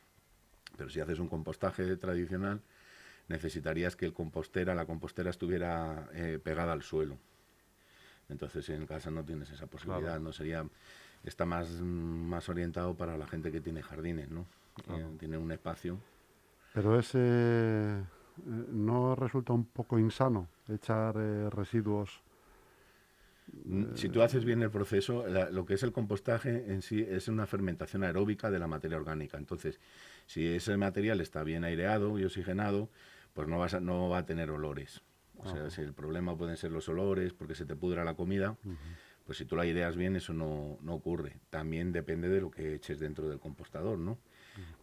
Pero 0.78 0.90
si 0.90 1.00
haces 1.00 1.20
un 1.20 1.28
compostaje 1.28 1.98
tradicional, 1.98 2.62
necesitarías 3.28 3.96
que 3.96 4.06
el 4.06 4.14
compostera, 4.14 4.76
la 4.76 4.86
compostera 4.86 5.30
estuviera 5.30 6.08
eh, 6.14 6.40
pegada 6.42 6.74
al 6.74 6.84
suelo. 6.84 7.18
Entonces 8.30 8.70
en 8.70 8.86
casa 8.86 9.10
no 9.12 9.24
tienes 9.24 9.50
esa 9.52 9.68
posibilidad, 9.68 10.12
Claro. 10.14 10.24
no 10.24 10.32
sería 10.34 10.66
está 11.24 11.46
más, 11.46 11.70
más 11.82 12.48
orientado 12.50 12.94
para 12.96 13.18
la 13.18 13.28
gente 13.28 13.52
que 13.52 13.60
tiene 13.62 13.82
jardines, 13.82 14.30
¿no? 14.30 14.46
Eh, 14.90 15.06
tiene 15.20 15.38
un 15.38 15.52
espacio. 15.52 15.98
Pero 16.74 16.98
ese 17.00 17.18
eh, 17.20 18.04
no 18.72 19.16
resulta 19.16 19.52
un 19.54 19.66
poco 19.66 19.98
insano 19.98 20.48
echar 20.70 21.16
eh, 21.18 21.50
residuos. 21.50 22.22
Si 23.96 24.10
tú 24.10 24.22
haces 24.22 24.44
bien 24.46 24.62
el 24.62 24.70
proceso, 24.70 25.26
la- 25.28 25.50
lo 25.50 25.66
que 25.66 25.74
es 25.76 25.84
el 25.84 25.92
compostaje 25.94 26.72
en 26.72 26.82
sí 26.82 27.02
es 27.08 27.28
una 27.30 27.48
fermentación 27.48 28.04
aeróbica 28.04 28.52
de 28.52 28.60
la 28.60 28.68
materia 28.68 28.98
orgánica. 28.98 29.38
Entonces, 29.38 29.80
si 30.28 30.46
ese 30.46 30.78
material 30.78 31.20
está 31.22 31.44
bien 31.44 31.64
aireado 31.64 32.20
y 32.20 32.24
oxigenado, 32.26 32.90
pues 33.34 33.48
no, 33.48 33.58
vas 33.58 33.74
a- 33.74 33.80
no 33.80 34.08
va 34.10 34.20
a 34.20 34.26
tener 34.26 34.52
olores. 34.52 35.02
O 35.40 35.48
sea, 35.50 35.70
si 35.72 35.82
el 35.82 35.94
problema 35.94 36.38
pueden 36.38 36.58
ser 36.58 36.72
los 36.72 36.88
olores, 36.90 37.34
porque 37.34 37.56
se 37.56 37.66
te 37.66 37.76
pudra 37.76 38.04
la 38.04 38.14
comida, 38.16 38.56
pues 39.26 39.38
si 39.40 39.46
tú 39.46 39.56
la 39.56 39.64
aireas 39.64 39.96
bien, 39.96 40.16
eso 40.16 40.34
no, 40.34 40.78
no 40.82 40.94
ocurre. 40.94 41.40
También 41.50 41.92
depende 41.92 42.30
de 42.30 42.42
lo 42.42 42.50
que 42.52 42.74
eches 42.76 43.00
dentro 43.00 43.28
del 43.30 43.40
compostador, 43.40 43.98
¿no? 44.00 44.18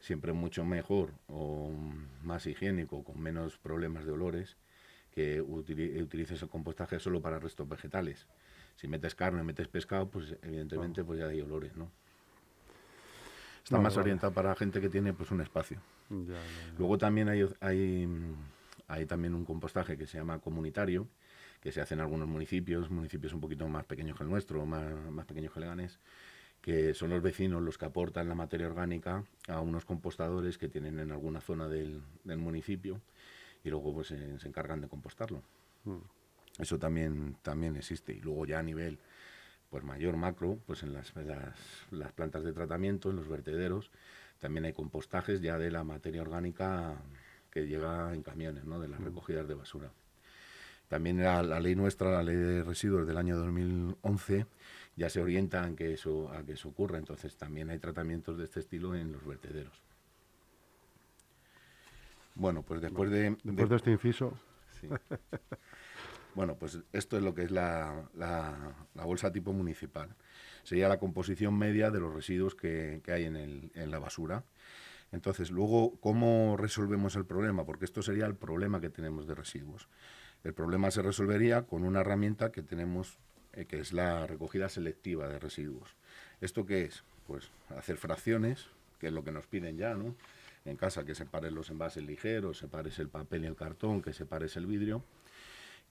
Siempre 0.01 0.33
mucho 0.33 0.65
mejor 0.65 1.13
o 1.29 1.71
más 2.23 2.47
higiénico, 2.47 3.03
con 3.05 3.21
menos 3.21 3.57
problemas 3.59 4.05
de 4.05 4.13
olores, 4.13 4.57
que 5.11 5.43
utili- 5.43 6.01
utilices 6.03 6.43
el 6.43 6.49
compostaje 6.49 6.99
solo 6.99 7.23
para 7.23 7.39
restos 7.39 7.69
vegetales. 7.69 8.27
Si 8.77 8.87
metes 8.89 9.15
carne, 9.15 9.43
metes 9.45 9.69
pescado, 9.69 10.09
pues 10.11 10.37
evidentemente 10.43 11.03
pues 11.05 11.21
ya 11.21 11.27
hay 11.29 11.41
olores, 11.41 11.75
¿no? 11.77 11.91
Está 13.65 13.79
más 13.79 13.95
vale. 13.95 14.03
orientado 14.03 14.33
para 14.33 14.55
gente 14.55 14.81
que 14.81 14.91
tiene 14.91 15.15
pues 15.15 15.31
un 15.31 15.41
espacio. 15.41 15.81
Ya, 16.11 16.17
ya, 16.19 16.35
ya. 16.35 16.75
Luego 16.79 16.99
también 16.99 17.29
hay, 17.31 17.49
hay, 17.61 18.07
hay 18.89 19.07
también 19.07 19.35
un 19.35 19.45
compostaje 19.45 19.97
que 19.97 20.07
se 20.07 20.19
llama 20.19 20.39
comunitario, 20.39 21.09
que 21.61 21.73
se 21.73 21.81
hace 21.81 21.95
en 21.95 22.01
algunos 22.01 22.29
municipios, 22.29 22.91
municipios 22.91 23.33
un 23.33 23.41
poquito 23.41 23.67
más 23.69 23.87
pequeños 23.87 24.19
que 24.19 24.25
el 24.25 24.31
nuestro, 24.31 24.67
más, 24.67 24.93
más 25.11 25.25
pequeños 25.25 25.53
que 25.53 25.61
Leganés, 25.61 25.99
que 26.61 26.93
son 26.93 27.09
los 27.11 27.23
vecinos 27.23 27.63
los 27.63 27.79
que 27.79 27.87
aportan 27.87 28.29
la 28.29 28.35
materia 28.35 28.67
orgánica 28.67 29.25
a 29.49 29.61
unos 29.61 29.87
compostadores 29.87 30.59
que 30.59 30.69
tienen 30.69 30.99
en 30.99 31.11
alguna 31.11 31.41
zona 31.41 31.67
del, 31.67 32.03
del 32.25 32.39
municipio 32.39 33.01
y 33.65 33.71
luego 33.71 33.95
pues 33.95 34.09
se, 34.09 34.39
se 34.39 34.47
encargan 34.49 34.83
de 34.83 34.89
compostarlo. 34.89 35.43
Eso 36.59 36.79
también, 36.79 37.37
también 37.43 37.77
existe. 37.77 38.13
Y 38.13 38.21
luego 38.21 38.45
ya 38.47 38.59
a 38.59 38.63
nivel 38.63 38.99
pues 39.75 39.83
mayor 39.83 40.17
macro, 40.17 40.61
pues 40.67 40.85
en 40.85 40.93
las, 40.93 41.17
las, 41.17 41.59
las 41.91 42.13
plantas 42.13 42.45
de 42.45 42.53
tratamiento, 42.53 43.11
en 43.11 43.17
los 43.17 43.27
vertederos, 43.27 43.91
también 44.39 44.67
hay 44.67 44.73
compostajes 44.73 45.41
ya 45.41 45.59
de 45.59 45.69
la 45.73 45.83
materia 45.83 46.23
orgánica 46.23 46.95
que 47.51 47.67
llega 47.67 48.15
en 48.15 48.23
camiones, 48.23 48.67
¿no? 48.67 48.79
de 48.79 48.87
las 48.87 49.01
recogidas 49.01 49.49
de 49.49 49.55
basura. 49.55 49.91
También 50.87 51.21
la, 51.21 51.43
la 51.43 51.59
ley 51.59 51.75
nuestra, 51.75 52.13
la 52.13 52.23
ley 52.23 52.37
de 52.37 52.63
residuos 52.63 53.05
del 53.05 53.17
año 53.17 53.37
2011, 53.37 54.47
ya 54.95 55.11
se 55.11 55.21
orienta 55.21 55.67
en 55.67 55.75
que 55.75 55.93
eso, 55.93 56.31
a 56.31 56.45
que 56.45 56.53
eso 56.53 56.69
ocurra. 56.69 56.99
Entonces 56.99 57.37
también 57.37 57.69
hay 57.69 57.81
tratamientos 57.81 58.39
de 58.39 58.45
este 58.45 58.61
estilo 58.61 58.95
en 58.95 59.11
los 59.11 59.27
vertederos. 59.27 59.83
Bueno, 62.37 62.63
pues 62.63 62.81
después 62.81 63.11
de, 63.11 63.37
Después 63.43 63.69
de 63.69 63.77
este 63.77 63.91
inciso, 63.91 64.39
Sí. 64.81 64.87
Bueno, 66.35 66.57
pues 66.57 66.81
esto 66.93 67.17
es 67.17 67.23
lo 67.23 67.35
que 67.35 67.43
es 67.45 67.51
la, 67.51 68.09
la- 68.15 68.75
bolsa 69.05 69.31
tipo 69.33 69.53
municipal. 69.53 70.09
Sería 70.65 70.89
la 70.89 70.99
composición 70.99 71.57
media 71.57 71.91
de 71.91 72.01
los 72.01 72.13
residuos 72.13 72.55
que, 72.55 73.01
que 73.05 73.13
hay 73.13 73.25
en, 73.25 73.37
el- 73.37 73.71
en 73.75 73.91
la 73.91 73.99
basura. 73.99 74.45
Entonces, 75.13 75.51
luego, 75.51 75.97
¿cómo 76.01 76.57
resolvemos 76.57 77.15
el 77.17 77.25
problema? 77.25 77.65
Porque 77.65 77.85
esto 77.85 78.03
sería 78.03 78.27
el 78.27 78.35
problema 78.35 78.81
que 78.81 78.91
tenemos 78.91 79.27
de 79.29 79.35
residuos. 79.35 79.89
El 80.43 80.55
problema 80.55 80.91
se 80.91 81.03
resolvería 81.03 81.63
con 81.63 81.85
una 81.85 82.01
herramienta 82.01 82.51
que 82.51 82.63
tenemos, 82.63 83.19
eh, 83.53 83.67
que 83.67 83.79
es 83.79 83.93
la 83.93 84.27
recogida 84.27 84.69
selectiva 84.69 85.29
de 85.29 85.39
residuos. 85.39 85.95
¿Esto 86.41 86.67
qué 86.67 86.83
es? 86.85 87.05
Pues 87.27 87.51
hacer 87.77 87.97
fracciones, 87.97 88.67
que 88.99 89.07
es 89.09 89.13
lo 89.13 89.23
que 89.25 89.31
nos 89.33 89.47
piden 89.47 89.77
ya, 89.79 89.95
¿no? 89.95 90.17
En 90.65 90.77
casa, 90.77 91.05
que 91.05 91.15
separes 91.15 91.53
los 91.53 91.71
envases 91.71 92.03
ligeros, 92.05 92.59
separes 92.59 92.99
el 92.99 93.09
papel 93.09 93.45
y 93.45 93.47
el 93.47 93.57
cartón, 93.57 94.03
que 94.03 94.13
separes 94.13 94.57
el 94.57 94.67
vidrio 94.67 95.05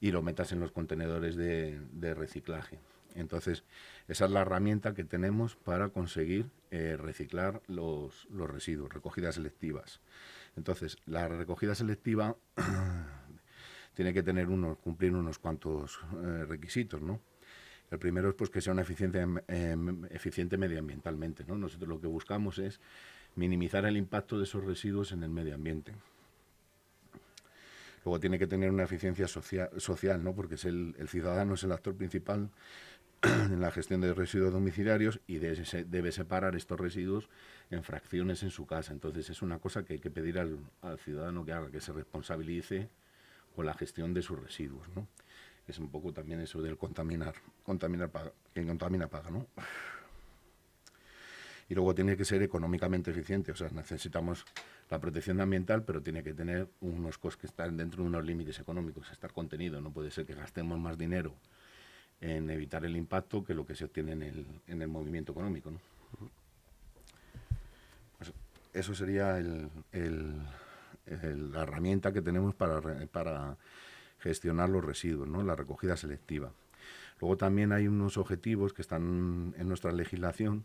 y 0.03 0.11
lo 0.11 0.21
metas 0.21 0.51
en 0.51 0.59
los 0.59 0.73
contenedores 0.73 1.37
de, 1.37 2.13
reciclaje. 2.13 2.77
Entonces, 3.15 3.63
esa 4.09 4.25
es 4.25 4.31
la 4.31 4.41
herramienta 4.41 4.93
que 4.93 5.05
tenemos 5.05 5.55
para 5.55 5.87
conseguir 5.87 6.49
eh, 6.71 6.97
reciclar 6.99 7.61
los, 7.67 8.27
residuos, 8.29 8.91
recogidas 8.91 9.35
selectivas. 9.35 10.01
Entonces, 10.57 10.97
la 11.05 11.29
recogida 11.29 11.73
selectiva 11.73 12.35
tiene 13.93 14.13
que 14.13 14.23
tener 14.23 14.49
unos, 14.49 14.77
cumplir 14.79 15.13
unos 15.13 15.39
cuantos 15.39 16.01
eh, 16.21 16.43
requisitos, 16.49 17.01
¿no? 17.01 17.21
El 17.89 17.97
primero 17.97 18.27
es 18.27 18.35
pues 18.35 18.49
que 18.49 18.59
sea 18.59 18.73
una 18.73 18.81
eficiente, 18.81 19.25
eh, 19.47 19.77
eficiente 20.09 20.57
medioambientalmente, 20.57 21.45
¿no? 21.45 21.57
Nosotros 21.57 21.87
lo 21.87 22.01
que 22.01 22.07
buscamos 22.07 22.59
es 22.59 22.81
minimizar 23.35 23.85
el 23.85 23.95
impacto 23.95 24.37
de 24.37 24.43
esos 24.43 24.65
residuos 24.65 25.13
en 25.13 25.23
el 25.23 25.29
medio 25.29 25.55
ambiente. 25.55 25.93
Luego 28.05 28.19
tiene 28.19 28.37
que 28.37 28.47
tener 28.47 28.69
una 28.71 28.83
eficiencia 28.83 29.27
socia- 29.27 29.69
social, 29.77 30.23
¿no? 30.23 30.33
porque 30.35 30.55
es 30.55 30.65
el, 30.65 30.95
ciudadano 31.07 31.53
es 31.53 31.63
el 31.63 31.71
actor 31.71 31.95
principal 31.95 32.49
en 33.23 33.61
la 33.61 33.71
gestión 33.71 34.01
de 34.01 34.13
residuos 34.13 34.51
domiciliarios 34.51 35.21
y 35.27 35.37
debe, 35.37 35.63
se- 35.65 35.85
debe 35.85 36.11
separar 36.11 36.55
estos 36.55 36.79
residuos 36.79 37.29
en 37.71 37.83
fracciones 37.83 38.43
en 38.43 38.49
su 38.51 38.65
casa. 38.65 38.91
Entonces 38.91 39.29
es 39.29 39.41
una 39.41 39.59
cosa 39.59 39.83
que 39.83 39.93
hay 39.93 39.99
que 39.99 40.11
pedir 40.11 40.37
al, 40.39 40.59
al 40.81 40.99
ciudadano 40.99 41.45
que 41.45 41.53
haga, 41.53 41.71
que 41.71 41.79
se 41.79 41.93
responsabilice 41.93 42.89
con 43.55 43.65
la 43.65 43.73
gestión 43.73 44.13
de 44.13 44.21
sus 44.21 44.37
residuos. 44.41 44.87
¿no? 44.95 45.07
Es 45.67 45.79
un 45.79 45.89
poco 45.89 46.11
también 46.11 46.41
eso 46.41 46.61
del 46.61 46.77
contaminar. 46.77 47.35
Contaminar 47.63 48.09
paga. 48.09 48.33
Quien 48.53 48.67
contamina 48.67 49.07
paga, 49.07 49.29
¿no? 49.29 49.47
Y 51.69 51.75
luego 51.75 51.95
tiene 51.95 52.15
que 52.17 52.25
ser 52.25 52.41
económicamente 52.43 53.11
eficiente. 53.11 53.51
O 53.51 53.55
sea, 53.55 53.69
necesitamos 53.69 54.45
la 54.89 54.99
protección 54.99 55.39
ambiental, 55.41 55.83
pero 55.83 56.01
tiene 56.01 56.23
que 56.23 56.33
tener 56.33 56.67
unos 56.81 57.17
costos 57.17 57.41
que 57.41 57.47
están 57.47 57.77
dentro 57.77 58.03
de 58.03 58.09
unos 58.09 58.25
límites 58.25 58.59
económicos, 58.59 59.09
estar 59.11 59.31
contenido. 59.33 59.81
No 59.81 59.91
puede 59.91 60.11
ser 60.11 60.25
que 60.25 60.35
gastemos 60.35 60.79
más 60.79 60.97
dinero 60.97 61.33
en 62.21 62.49
evitar 62.49 62.85
el 62.85 62.95
impacto 62.95 63.43
que 63.43 63.53
lo 63.53 63.65
que 63.65 63.75
se 63.75 63.85
obtiene 63.85 64.11
en 64.13 64.23
el, 64.23 64.45
en 64.67 64.81
el 64.81 64.87
movimiento 64.87 65.31
económico. 65.31 65.71
¿no? 65.71 65.79
Pues 68.17 68.31
eso 68.73 68.93
sería 68.95 69.37
el- 69.37 69.69
la 71.05 71.63
herramienta 71.63 72.13
que 72.13 72.21
tenemos 72.21 72.55
para, 72.55 72.81
para 73.07 73.57
gestionar 74.19 74.69
los 74.69 74.83
residuos, 74.85 75.27
¿no? 75.27 75.43
la 75.43 75.55
recogida 75.55 75.97
selectiva. 75.97 76.51
Luego 77.19 77.35
también 77.37 77.73
hay 77.73 77.87
unos 77.87 78.17
objetivos 78.17 78.73
que 78.73 78.81
están 78.81 79.53
en 79.57 79.67
nuestra 79.67 79.91
legislación 79.91 80.63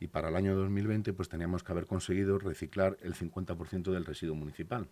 y 0.00 0.08
para 0.08 0.28
el 0.28 0.36
año 0.36 0.54
2020 0.54 1.12
pues 1.12 1.28
teníamos 1.28 1.62
que 1.62 1.72
haber 1.72 1.86
conseguido 1.86 2.38
reciclar 2.38 2.96
el 3.02 3.14
50% 3.14 3.92
del 3.92 4.04
residuo 4.04 4.34
municipal. 4.34 4.88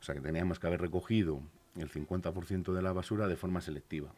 O 0.00 0.04
sea 0.04 0.14
que 0.14 0.20
teníamos 0.20 0.58
que 0.58 0.66
haber 0.66 0.80
recogido 0.80 1.40
el 1.76 1.90
50% 1.90 2.72
de 2.72 2.82
la 2.82 2.92
basura 2.92 3.26
de 3.26 3.36
forma 3.36 3.60
selectiva 3.60 4.12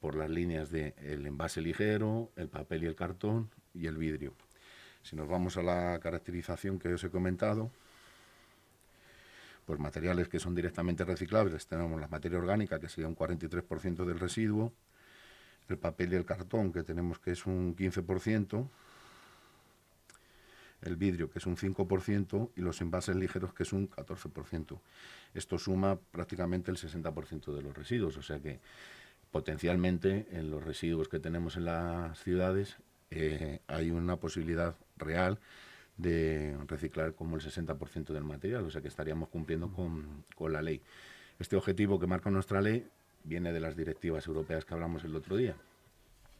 por 0.00 0.16
las 0.16 0.28
líneas 0.28 0.70
de 0.70 0.94
el 0.98 1.26
envase 1.26 1.62
ligero, 1.62 2.30
el 2.36 2.48
papel 2.48 2.84
y 2.84 2.86
el 2.86 2.94
cartón 2.94 3.50
y 3.72 3.86
el 3.86 3.96
vidrio. 3.96 4.34
Si 5.02 5.16
nos 5.16 5.28
vamos 5.28 5.56
a 5.56 5.62
la 5.62 5.98
caracterización 5.98 6.78
que 6.78 6.92
os 6.92 7.02
he 7.04 7.10
comentado, 7.10 7.70
pues 9.64 9.80
materiales 9.80 10.28
que 10.28 10.38
son 10.38 10.54
directamente 10.54 11.04
reciclables, 11.04 11.66
tenemos 11.66 11.98
la 11.98 12.08
materia 12.08 12.38
orgánica, 12.38 12.78
que 12.78 12.88
sería 12.88 13.08
un 13.08 13.16
43% 13.16 14.04
del 14.04 14.20
residuo, 14.20 14.74
el 15.68 15.78
papel 15.78 16.12
y 16.12 16.16
el 16.16 16.24
cartón, 16.24 16.72
que 16.72 16.82
tenemos 16.82 17.18
que 17.18 17.32
es 17.32 17.46
un 17.46 17.74
15%, 17.76 18.68
el 20.82 20.96
vidrio, 20.96 21.30
que 21.30 21.38
es 21.38 21.46
un 21.46 21.56
5%, 21.56 22.50
y 22.56 22.60
los 22.60 22.80
envases 22.80 23.16
ligeros, 23.16 23.54
que 23.54 23.62
es 23.62 23.72
un 23.72 23.90
14%. 23.90 24.78
Esto 25.34 25.58
suma 25.58 25.98
prácticamente 26.12 26.70
el 26.70 26.76
60% 26.76 27.54
de 27.54 27.62
los 27.62 27.74
residuos, 27.74 28.16
o 28.16 28.22
sea 28.22 28.40
que 28.40 28.60
potencialmente 29.30 30.28
en 30.30 30.50
los 30.50 30.62
residuos 30.62 31.08
que 31.08 31.18
tenemos 31.18 31.56
en 31.56 31.64
las 31.64 32.18
ciudades 32.20 32.76
eh, 33.10 33.60
hay 33.66 33.90
una 33.90 34.16
posibilidad 34.16 34.76
real 34.96 35.38
de 35.96 36.56
reciclar 36.66 37.14
como 37.14 37.36
el 37.36 37.42
60% 37.42 38.12
del 38.12 38.24
material, 38.24 38.64
o 38.64 38.70
sea 38.70 38.80
que 38.80 38.88
estaríamos 38.88 39.28
cumpliendo 39.28 39.68
con, 39.72 40.24
con 40.34 40.52
la 40.52 40.62
ley. 40.62 40.80
Este 41.38 41.56
objetivo 41.56 41.98
que 41.98 42.06
marca 42.06 42.30
nuestra 42.30 42.60
ley 42.60 42.86
viene 43.24 43.52
de 43.52 43.60
las 43.60 43.76
directivas 43.76 44.26
europeas 44.26 44.64
que 44.64 44.74
hablamos 44.74 45.02
el 45.04 45.16
otro 45.16 45.36
día. 45.36 45.56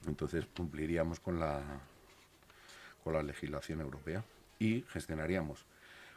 Entonces 0.07 0.47
cumpliríamos 0.55 1.19
con 1.19 1.41
la, 1.41 1.63
con 3.03 3.15
la 3.15 3.23
legislación 3.23 3.81
europea 3.81 4.23
y 4.59 4.83
gestionaríamos 4.89 5.67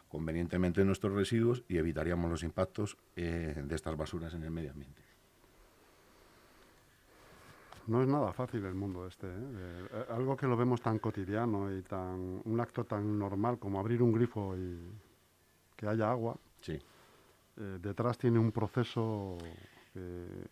convenientemente 0.10 0.84
nuestros 0.86 1.14
residuos 1.14 1.64
y 1.68 1.78
evitaríamos 1.78 2.30
los 2.30 2.44
impactos 2.44 2.98
eh, 3.16 3.62
de 3.66 3.76
estas 3.76 3.98
basuras 3.98 4.34
en 4.34 4.44
el 4.44 4.52
medio 4.52 4.72
ambiente. 4.72 5.02
No 7.88 8.02
es 8.02 8.08
nada 8.08 8.34
fácil 8.34 8.66
el 8.66 8.74
mundo 8.74 9.08
este. 9.08 9.28
¿eh? 9.28 9.32
Eh, 9.92 10.06
algo 10.10 10.36
que 10.36 10.46
lo 10.46 10.58
vemos 10.58 10.82
tan 10.82 11.00
cotidiano 11.00 11.74
y 11.74 11.82
tan 11.84 12.42
un 12.44 12.60
acto 12.60 12.84
tan 12.84 13.18
normal 13.18 13.58
como 13.60 13.80
abrir 13.80 14.02
un 14.02 14.12
grifo 14.12 14.58
y 14.58 14.78
que 15.76 15.88
haya 15.88 16.10
agua. 16.10 16.36
Sí. 16.60 16.78
detrás 17.56 18.18
tiene 18.18 18.40
un 18.40 18.52
proceso 18.52 19.38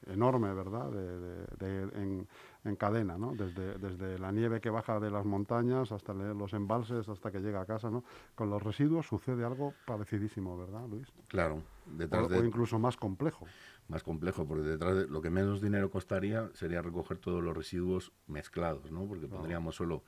enorme, 0.07 0.53
¿verdad? 0.53 0.91
De, 0.91 2.27
en, 2.63 2.75
cadena, 2.77 3.17
¿no? 3.17 3.35
Desde, 3.35 3.77
desde 3.77 4.17
la 4.17 4.31
nieve 4.31 4.59
que 4.59 4.69
baja 4.69 4.99
de 4.99 5.11
las 5.11 5.25
montañas 5.25 5.91
hasta 5.91 6.13
los 6.13 6.53
embalses, 6.53 7.07
hasta 7.07 7.31
que 7.31 7.39
llega 7.39 7.61
a 7.61 7.65
casa, 7.65 7.89
¿no? 7.89 8.03
Con 8.33 8.49
los 8.49 8.61
residuos 8.61 9.05
sucede 9.05 9.45
algo 9.45 9.73
parecidísimo, 9.85 10.57
¿verdad, 10.57 10.87
Luis? 10.89 11.07
Claro. 11.27 11.61
Detrás 11.85 12.31
o, 12.31 12.43
incluso 12.43 12.79
más 12.79 12.97
complejo. 12.97 13.45
Más 13.87 14.01
complejo, 14.01 14.47
porque 14.47 14.63
detrás 14.63 14.95
de 14.95 15.07
lo 15.07 15.21
que 15.21 15.29
menos 15.29 15.61
dinero 15.61 15.91
costaría 15.91 16.49
sería 16.53 16.81
recoger 16.81 17.19
todos 17.19 17.43
los 17.43 17.55
residuos 17.55 18.11
mezclados, 18.27 18.91
¿no? 18.91 19.05
Porque 19.05 19.27
pondríamos 19.27 19.75
solo 19.75 20.03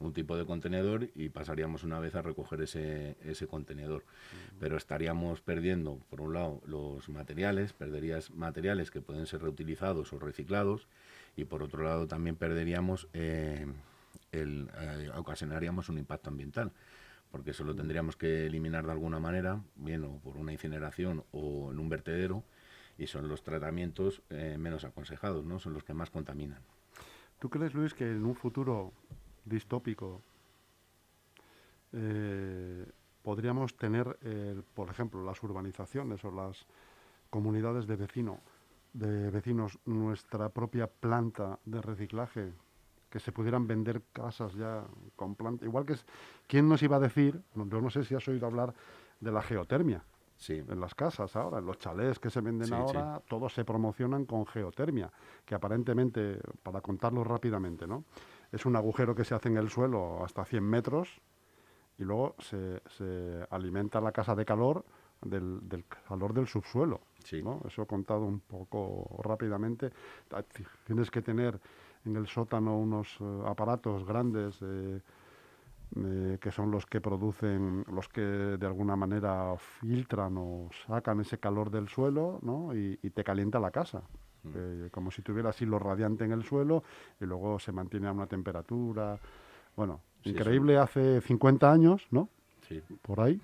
un 0.00 0.12
tipo 0.12 0.36
de 0.36 0.44
contenedor 0.44 1.10
y 1.14 1.28
pasaríamos 1.28 1.84
una 1.84 2.00
vez 2.00 2.14
a 2.14 2.22
recoger 2.22 2.62
ese, 2.62 3.16
ese 3.22 3.46
contenedor. 3.46 4.04
Pero 4.58 4.76
estaríamos 4.76 5.40
perdiendo, 5.40 6.00
por 6.10 6.20
un 6.20 6.34
lado, 6.34 6.60
los 6.66 7.08
materiales, 7.08 7.72
perderías 7.72 8.30
materiales 8.30 8.90
que 8.90 9.00
pueden 9.00 9.26
ser 9.26 9.42
reutilizados 9.42 10.12
o 10.12 10.18
reciclados, 10.18 10.88
y 11.36 11.44
por 11.44 11.62
otro 11.62 11.84
lado 11.84 12.08
también 12.08 12.36
perderíamos, 12.36 13.08
eh, 13.12 13.66
el, 14.32 14.68
eh, 14.80 15.10
ocasionaríamos 15.14 15.88
un 15.88 15.98
impacto 15.98 16.30
ambiental 16.30 16.72
porque 17.30 17.52
eso 17.52 17.64
lo 17.64 17.74
tendríamos 17.74 18.16
que 18.16 18.46
eliminar 18.46 18.84
de 18.84 18.92
alguna 18.92 19.20
manera, 19.20 19.62
bien 19.76 20.04
o 20.04 20.18
por 20.18 20.36
una 20.36 20.52
incineración 20.52 21.24
o 21.32 21.70
en 21.70 21.78
un 21.78 21.88
vertedero, 21.88 22.42
y 22.98 23.06
son 23.06 23.28
los 23.28 23.42
tratamientos 23.42 24.22
eh, 24.30 24.56
menos 24.58 24.84
aconsejados, 24.84 25.44
¿no? 25.44 25.58
Son 25.58 25.72
los 25.72 25.84
que 25.84 25.94
más 25.94 26.10
contaminan. 26.10 26.60
¿Tú 27.38 27.48
crees, 27.48 27.72
Luis, 27.72 27.94
que 27.94 28.10
en 28.10 28.26
un 28.26 28.34
futuro 28.34 28.92
distópico, 29.50 30.22
eh, 31.92 32.86
podríamos 33.22 33.76
tener, 33.76 34.16
por 34.72 34.88
ejemplo, 34.88 35.22
las 35.22 35.42
urbanizaciones 35.42 36.24
o 36.24 36.30
las 36.30 36.64
comunidades 37.28 37.86
de 37.86 37.96
vecino, 37.96 38.40
de 38.94 39.30
vecinos, 39.30 39.78
nuestra 39.84 40.48
propia 40.48 40.86
planta 40.86 41.58
de 41.64 41.82
reciclaje, 41.82 42.52
que 43.10 43.18
se 43.18 43.32
pudieran 43.32 43.66
vender 43.66 44.02
casas 44.12 44.54
ya 44.54 44.84
con 45.16 45.34
planta. 45.34 45.64
Igual 45.64 45.84
que 45.84 45.94
es, 45.94 46.06
¿quién 46.46 46.68
nos 46.68 46.82
iba 46.82 46.96
a 46.96 47.00
decir? 47.00 47.42
Yo 47.54 47.80
no 47.80 47.90
sé 47.90 48.04
si 48.04 48.14
has 48.14 48.26
oído 48.28 48.46
hablar 48.46 48.72
de 49.18 49.32
la 49.32 49.42
geotermia. 49.42 50.02
Sí. 50.36 50.54
En 50.54 50.80
las 50.80 50.94
casas 50.94 51.36
ahora, 51.36 51.58
en 51.58 51.66
los 51.66 51.78
chalés 51.78 52.18
que 52.18 52.30
se 52.30 52.40
venden 52.40 52.72
ahora, 52.72 53.20
todos 53.28 53.52
se 53.52 53.64
promocionan 53.64 54.24
con 54.24 54.46
geotermia, 54.46 55.12
que 55.44 55.54
aparentemente, 55.54 56.40
para 56.62 56.80
contarlo 56.80 57.22
rápidamente, 57.22 57.86
¿no? 57.86 58.04
Es 58.52 58.66
un 58.66 58.76
agujero 58.76 59.14
que 59.14 59.24
se 59.24 59.34
hace 59.34 59.48
en 59.48 59.56
el 59.56 59.70
suelo 59.70 60.24
hasta 60.24 60.44
100 60.44 60.64
metros 60.64 61.20
y 61.98 62.04
luego 62.04 62.34
se, 62.38 62.82
se 62.88 63.46
alimenta 63.50 64.00
la 64.00 64.12
casa 64.12 64.34
de 64.34 64.44
calor 64.44 64.84
del, 65.22 65.68
del 65.68 65.84
calor 65.86 66.32
del 66.32 66.46
subsuelo. 66.46 67.00
Sí. 67.24 67.42
¿no? 67.42 67.60
Eso 67.66 67.82
he 67.82 67.86
contado 67.86 68.24
un 68.24 68.40
poco 68.40 69.20
rápidamente. 69.22 69.90
Tienes 70.84 71.10
que 71.10 71.22
tener 71.22 71.60
en 72.04 72.16
el 72.16 72.26
sótano 72.26 72.78
unos 72.78 73.18
eh, 73.20 73.42
aparatos 73.46 74.06
grandes 74.06 74.58
eh, 74.62 75.00
eh, 75.96 76.38
que 76.40 76.50
son 76.50 76.70
los 76.70 76.86
que 76.86 77.00
producen, 77.00 77.84
los 77.92 78.08
que 78.08 78.22
de 78.22 78.66
alguna 78.66 78.96
manera 78.96 79.56
filtran 79.58 80.36
o 80.38 80.70
sacan 80.86 81.20
ese 81.20 81.38
calor 81.38 81.70
del 81.70 81.88
suelo 81.88 82.38
¿no? 82.42 82.74
y, 82.74 82.98
y 83.02 83.10
te 83.10 83.24
calienta 83.24 83.60
la 83.60 83.70
casa. 83.70 84.02
Mm. 84.42 84.48
Eh, 84.54 84.88
como 84.90 85.10
si 85.10 85.22
tuviera 85.22 85.50
así 85.50 85.66
lo 85.66 85.78
radiante 85.78 86.24
en 86.24 86.32
el 86.32 86.44
suelo 86.44 86.82
y 87.20 87.24
luego 87.24 87.58
se 87.58 87.72
mantiene 87.72 88.08
a 88.08 88.12
una 88.12 88.26
temperatura. 88.26 89.18
Bueno, 89.76 90.00
increíble 90.24 90.78
hace 90.78 91.20
50 91.20 91.70
años, 91.70 92.06
¿no? 92.10 92.28
Sí. 92.68 92.82
Por 93.02 93.20
ahí. 93.20 93.40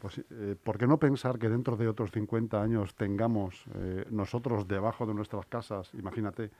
Pues, 0.00 0.20
eh, 0.30 0.56
¿por 0.62 0.78
qué 0.78 0.86
no 0.86 0.98
pensar 0.98 1.38
que 1.38 1.48
dentro 1.48 1.76
de 1.76 1.88
otros 1.88 2.10
50 2.10 2.60
años 2.60 2.94
tengamos 2.96 3.64
eh, 3.74 4.04
nosotros 4.10 4.66
debajo 4.66 5.06
de 5.06 5.14
nuestras 5.14 5.46
casas, 5.46 5.90
imagínate, 5.94 6.50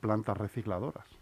plantas 0.00 0.38
recicladoras? 0.38 1.19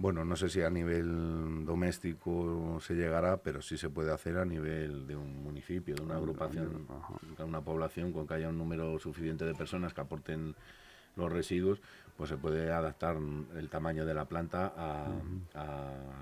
Bueno, 0.00 0.24
no 0.24 0.36
sé 0.36 0.48
si 0.48 0.62
a 0.62 0.70
nivel 0.70 1.64
doméstico 1.64 2.78
se 2.80 2.94
llegará, 2.94 3.38
pero 3.38 3.60
sí 3.60 3.76
se 3.76 3.90
puede 3.90 4.12
hacer 4.12 4.38
a 4.38 4.44
nivel 4.44 5.08
de 5.08 5.16
un 5.16 5.42
municipio, 5.42 5.96
de 5.96 6.02
una 6.02 6.14
agrupación, 6.14 6.86
de 7.36 7.42
una 7.42 7.62
población, 7.62 8.12
con 8.12 8.24
que 8.24 8.34
haya 8.34 8.48
un 8.48 8.58
número 8.58 9.00
suficiente 9.00 9.44
de 9.44 9.56
personas 9.56 9.92
que 9.94 10.00
aporten 10.00 10.54
los 11.16 11.32
residuos, 11.32 11.82
pues 12.16 12.30
se 12.30 12.36
puede 12.36 12.70
adaptar 12.70 13.16
el 13.56 13.68
tamaño 13.68 14.06
de 14.06 14.14
la 14.14 14.26
planta 14.26 14.72
a, 14.76 15.08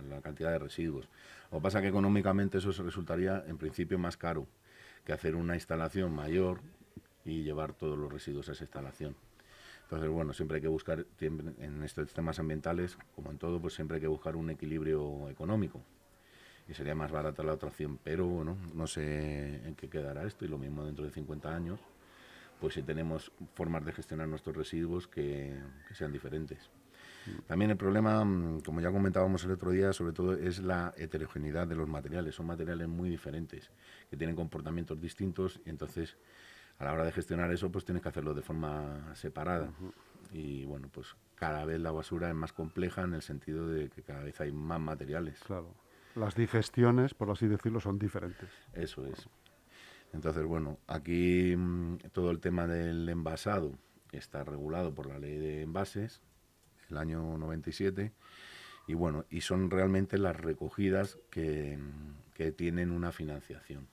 la 0.09 0.23
cantidad 0.23 0.53
de 0.53 0.59
residuos. 0.59 1.07
Lo 1.53 1.59
que 1.59 1.63
pasa 1.63 1.81
es 1.81 1.83
que 1.83 1.89
económicamente 1.89 2.57
eso 2.57 2.73
resultaría 2.83 3.45
en 3.47 3.59
principio 3.59 3.99
más 3.99 4.17
caro 4.17 4.47
que 5.05 5.13
hacer 5.13 5.37
una 5.37 5.55
instalación 5.55 6.15
mayor 6.15 6.61
y 7.27 7.43
llevar 7.43 7.75
todos 7.75 7.99
los 7.99 8.11
residuos 8.11 8.49
a 8.49 8.53
esa 8.53 8.65
instalación. 8.65 9.15
Entonces, 9.87 10.11
bueno, 10.11 10.33
siempre 10.33 10.57
hay 10.57 10.63
que 10.63 10.69
buscar, 10.69 11.07
en 11.21 11.83
estos 11.85 12.13
temas 12.13 12.41
ambientales, 12.41 12.99
como 13.15 13.31
en 13.31 13.39
todo, 13.39 13.61
pues 13.61 13.75
siempre 13.75 13.97
hay 13.97 14.01
que 14.01 14.09
buscar 14.09 14.35
un 14.35 14.51
equilibrio 14.51 15.29
económico. 15.29 15.81
Y 16.69 16.75
sería 16.75 16.97
más 16.97 17.13
barata 17.13 17.45
la 17.45 17.53
otra 17.53 17.69
opción, 17.69 18.01
pero 18.03 18.27
bueno, 18.27 18.57
no 18.75 18.89
sé 18.89 19.65
en 19.65 19.77
qué 19.77 19.89
quedará 19.89 20.25
esto 20.25 20.45
y 20.45 20.49
lo 20.49 20.59
mismo 20.59 20.85
dentro 20.85 21.05
de 21.05 21.13
50 21.13 21.55
años, 21.55 21.79
pues 22.61 22.75
si 22.75 22.83
tenemos 22.83 23.31
formas 23.55 23.85
de 23.85 23.93
gestionar 23.93 24.27
nuestros 24.27 24.57
residuos 24.57 25.07
que, 25.07 25.57
sean 25.93 26.11
diferentes. 26.11 26.69
También 27.47 27.71
el 27.71 27.77
problema, 27.77 28.25
mm, 28.25 28.63
como 28.63 28.81
ya 28.81 28.91
comentábamos 28.91 29.45
el 29.45 29.53
otro 29.53 29.71
día, 29.71 29.93
sobre 29.93 30.13
todo 30.13 30.35
es 30.35 30.59
la 30.59 30.95
heterogeneidad 30.97 31.69
de 31.69 31.77
los 31.77 31.89
materiales. 31.89 32.35
Son 32.35 32.47
materiales 32.47 32.89
muy 32.89 33.09
diferentes, 33.09 33.71
que 34.11 34.17
tienen 34.17 34.35
comportamientos 34.35 35.01
distintos 35.01 35.61
y 35.65 35.71
entonces 35.71 36.17
a 36.79 36.85
la 36.85 36.93
hora 36.93 37.05
de 37.05 37.13
gestionar 37.13 37.51
eso, 37.53 37.71
pues 37.71 37.85
tienes 37.85 38.03
que 38.03 38.09
hacerlo 38.09 38.35
de 38.35 38.43
forma 38.43 39.15
separada. 39.15 39.71
Y 40.33 40.65
bueno, 40.67 40.89
pues 40.93 41.17
cada 41.35 41.65
vez 41.65 41.81
la 41.81 41.91
basura 41.91 42.29
es 42.29 42.35
más 42.35 42.53
compleja 42.53 43.03
en 43.03 43.15
el 43.15 43.23
sentido 43.23 43.69
de 43.69 43.89
que 43.89 44.03
cada 44.03 44.23
vez 44.23 44.41
hay 44.41 44.53
más 44.53 44.81
materiales. 44.81 45.41
Claro. 45.41 45.75
Las 46.15 46.35
digestiones, 46.35 47.15
por 47.15 47.31
así 47.31 47.47
decirlo, 47.47 47.81
son 47.81 47.99
diferentes. 47.99 48.49
Eso 48.73 49.07
es. 49.07 49.29
Entonces, 50.13 50.45
bueno, 50.45 50.79
aquí 50.87 51.55
mm, 51.57 51.99
todo 52.13 52.31
el 52.31 52.41
tema 52.41 52.67
del 52.67 53.09
envasado 53.09 53.73
está 54.13 54.45
regulado 54.45 54.95
por 54.95 55.07
la 55.07 55.19
ley 55.19 55.37
de 55.37 55.63
envases, 55.63 56.23
el 56.89 56.97
año 56.97 57.37
97, 57.39 58.13
y 58.87 58.95
bueno, 58.95 59.25
y 59.31 59.41
son 59.43 59.71
realmente 59.71 60.17
las 60.17 60.37
recogidas 60.37 61.19
que, 61.31 61.79
que 62.35 62.53
tienen 62.53 62.93
una 62.93 63.13
financiación 63.13 63.89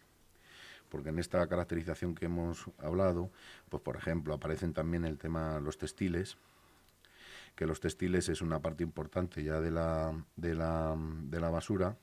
porque 0.94 1.10
en 1.10 1.18
esta 1.18 1.48
caracterización 1.48 2.14
que 2.14 2.26
hemos 2.26 2.66
hablado, 2.78 3.32
pues 3.68 3.82
por 3.82 3.98
ejemplo, 3.98 4.36
aparecen 4.36 4.74
también 4.74 5.06
el 5.06 5.18
tema 5.18 5.60
los 5.60 5.80
textiles, 5.80 6.38
que 7.56 7.66
los 7.66 7.80
textiles 7.80 8.30
es 8.30 8.44
una 8.44 8.62
parte 8.62 8.84
importante 8.84 9.44
ya 9.44 9.60
de 9.60 9.72
la, 9.72 10.14
de 10.36 10.54
la, 10.54 10.96
de 10.96 11.40
la 11.40 11.50
basura, 11.50 11.98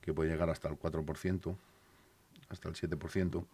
que 0.00 0.12
puede 0.12 0.30
llegar 0.30 0.50
hasta 0.50 0.68
el 0.68 0.76
4%, 0.76 1.56
hasta 2.48 2.68
el 2.68 2.74
7%, 2.74 3.46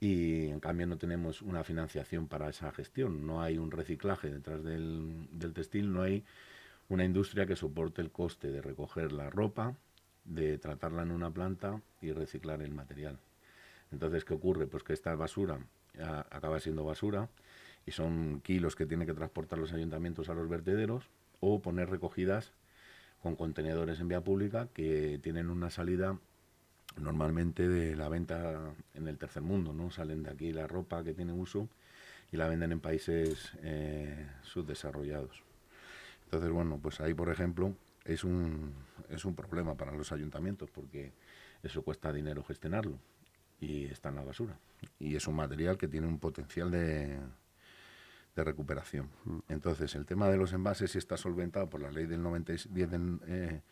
y 0.00 0.48
en 0.48 0.58
cambio 0.58 0.88
no 0.88 0.98
tenemos 0.98 1.40
una 1.40 1.62
financiación 1.62 2.26
para 2.26 2.48
esa 2.48 2.72
gestión, 2.72 3.24
no 3.24 3.40
hay 3.40 3.56
un 3.56 3.70
reciclaje 3.70 4.32
detrás 4.32 4.64
del, 4.64 5.28
del 5.30 5.54
textil, 5.54 5.92
no 5.92 6.02
hay 6.02 6.24
una 6.88 7.04
industria 7.04 7.46
que 7.46 7.54
soporte 7.54 8.02
el 8.02 8.10
coste 8.10 8.50
de 8.50 8.62
recoger 8.62 9.12
la 9.12 9.30
ropa, 9.30 9.76
de 10.24 10.58
tratarla 10.58 11.02
en 11.02 11.12
una 11.12 11.30
planta 11.30 11.80
y 12.02 12.10
reciclar 12.10 12.62
el 12.62 12.74
material. 12.74 13.20
Entonces, 13.92 14.24
¿qué 14.24 14.34
ocurre? 14.34 14.66
Pues 14.66 14.82
que 14.82 14.92
esta 14.92 15.14
basura 15.14 15.58
acaba 16.30 16.60
siendo 16.60 16.84
basura 16.84 17.28
y 17.86 17.92
son 17.92 18.40
kilos 18.40 18.76
que 18.76 18.86
tienen 18.86 19.06
que 19.06 19.14
transportar 19.14 19.58
los 19.58 19.72
ayuntamientos 19.72 20.28
a 20.28 20.34
los 20.34 20.48
vertederos 20.48 21.08
o 21.40 21.60
poner 21.60 21.88
recogidas 21.88 22.52
con 23.22 23.36
contenedores 23.36 24.00
en 24.00 24.08
vía 24.08 24.20
pública 24.20 24.68
que 24.74 25.18
tienen 25.22 25.50
una 25.50 25.70
salida 25.70 26.18
normalmente 26.98 27.68
de 27.68 27.96
la 27.96 28.08
venta 28.08 28.74
en 28.94 29.08
el 29.08 29.18
tercer 29.18 29.42
mundo, 29.42 29.72
¿no? 29.72 29.90
Salen 29.90 30.22
de 30.22 30.30
aquí 30.30 30.52
la 30.52 30.66
ropa 30.66 31.04
que 31.04 31.14
tiene 31.14 31.32
uso 31.32 31.68
y 32.32 32.36
la 32.36 32.48
venden 32.48 32.72
en 32.72 32.80
países 32.80 33.52
eh, 33.62 34.26
subdesarrollados. 34.42 35.42
Entonces, 36.24 36.50
bueno, 36.50 36.78
pues 36.82 37.00
ahí, 37.00 37.14
por 37.14 37.30
ejemplo, 37.30 37.74
es 38.04 38.24
un, 38.24 38.72
es 39.10 39.24
un 39.24 39.34
problema 39.34 39.76
para 39.76 39.92
los 39.92 40.12
ayuntamientos 40.12 40.70
porque 40.70 41.12
eso 41.62 41.82
cuesta 41.82 42.12
dinero 42.12 42.42
gestionarlo 42.42 42.98
y 43.60 43.86
está 43.86 44.10
en 44.10 44.16
la 44.16 44.22
basura. 44.22 44.58
Y 44.98 45.16
es 45.16 45.26
un 45.26 45.36
material 45.36 45.78
que 45.78 45.88
tiene 45.88 46.06
un 46.06 46.18
potencial 46.18 46.70
de, 46.70 47.18
de 48.34 48.44
recuperación. 48.44 49.10
Entonces, 49.48 49.94
el 49.94 50.06
tema 50.06 50.28
de 50.28 50.36
los 50.36 50.52
envases 50.52 50.90
sí 50.90 50.98
está 50.98 51.16
solventado 51.16 51.68
por 51.68 51.80
la 51.80 51.90
ley 51.90 52.06
del 52.06 52.22
90, 52.22 52.52
10 52.70 52.90
del, 52.90 53.62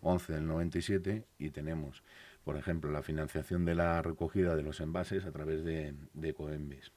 11 0.00 0.32
del 0.32 0.46
97 0.46 1.26
y 1.38 1.50
tenemos, 1.50 2.02
por 2.44 2.56
ejemplo, 2.56 2.90
la 2.90 3.02
financiación 3.02 3.64
de 3.64 3.74
la 3.74 4.02
recogida 4.02 4.54
de 4.54 4.62
los 4.62 4.80
envases 4.80 5.24
a 5.24 5.32
través 5.32 5.64
de, 5.64 5.94
de 6.12 6.34
Coembes. 6.34 6.92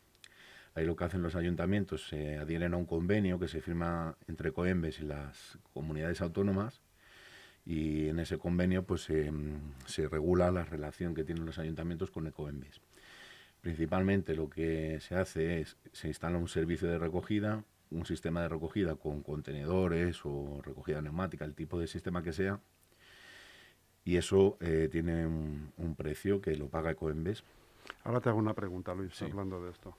Ahí 0.76 0.86
lo 0.86 0.95
que 0.95 1.06
hacen 1.06 1.23
los 1.23 1.36
ayuntamientos, 1.36 2.08
se 2.08 2.38
adhieren 2.38 2.76
a 2.76 2.78
un 2.78 2.86
convenio 2.86 3.39
que 3.39 3.47
se 3.47 3.62
firma 3.62 4.15
entre 4.28 4.52
Coembes 4.52 5.00
y 5.00 5.06
las 5.06 5.58
comunidades 5.73 6.21
autónomas 6.21 6.82
y 7.68 8.08
en 8.08 8.20
ese 8.20 8.38
convenio 8.38 8.84
pues 8.84 9.02
se 9.02 10.08
regula 10.08 10.52
la 10.52 10.64
relación 10.64 11.14
que 11.14 11.26
tienen 11.26 11.46
los 11.46 11.60
ayuntamientos 11.60 12.12
con 12.12 12.26
Ecoembes. 12.26 12.80
Principalmente 13.60 14.36
lo 14.36 14.50
que 14.50 15.02
se 15.02 15.16
hace 15.16 15.60
es, 15.60 15.76
se 15.92 16.08
instala 16.08 16.38
un 16.38 16.48
servicio 16.48 16.88
de 16.88 16.98
recogida, 16.98 17.66
un 17.92 18.06
sistema 18.06 18.42
de 18.42 18.48
recogida 18.48 18.96
con 18.96 19.22
contenedores 19.22 20.22
o 20.24 20.62
recogida 20.64 21.02
neumática, 21.02 21.44
el 21.44 21.56
tipo 21.56 21.78
de 21.78 21.88
sistema 21.88 22.24
que 22.24 22.32
sea, 22.32 22.62
y 24.06 24.16
eso 24.16 24.56
eh, 24.62 24.88
tiene 24.90 25.28
un, 25.28 25.96
precio 25.98 26.40
que 26.40 26.56
lo 26.56 26.70
paga 26.70 26.92
Ecoembes. 26.92 27.44
Ahora 28.06 28.22
te 28.22 28.30
hago 28.30 28.40
una 28.40 28.54
pregunta, 28.54 28.94
Luis, 28.94 29.22
hablando 29.22 29.62
de 29.62 29.72
esto. 29.72 29.94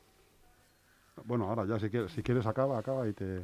Bueno, 1.24 1.44
ahora 1.50 1.66
ya 1.66 1.78
si 1.78 1.90
quieres, 1.90 2.12
si 2.12 2.22
quieres 2.22 2.46
acaba, 2.46 2.78
acaba 2.78 3.06
y 3.06 3.12
te... 3.12 3.42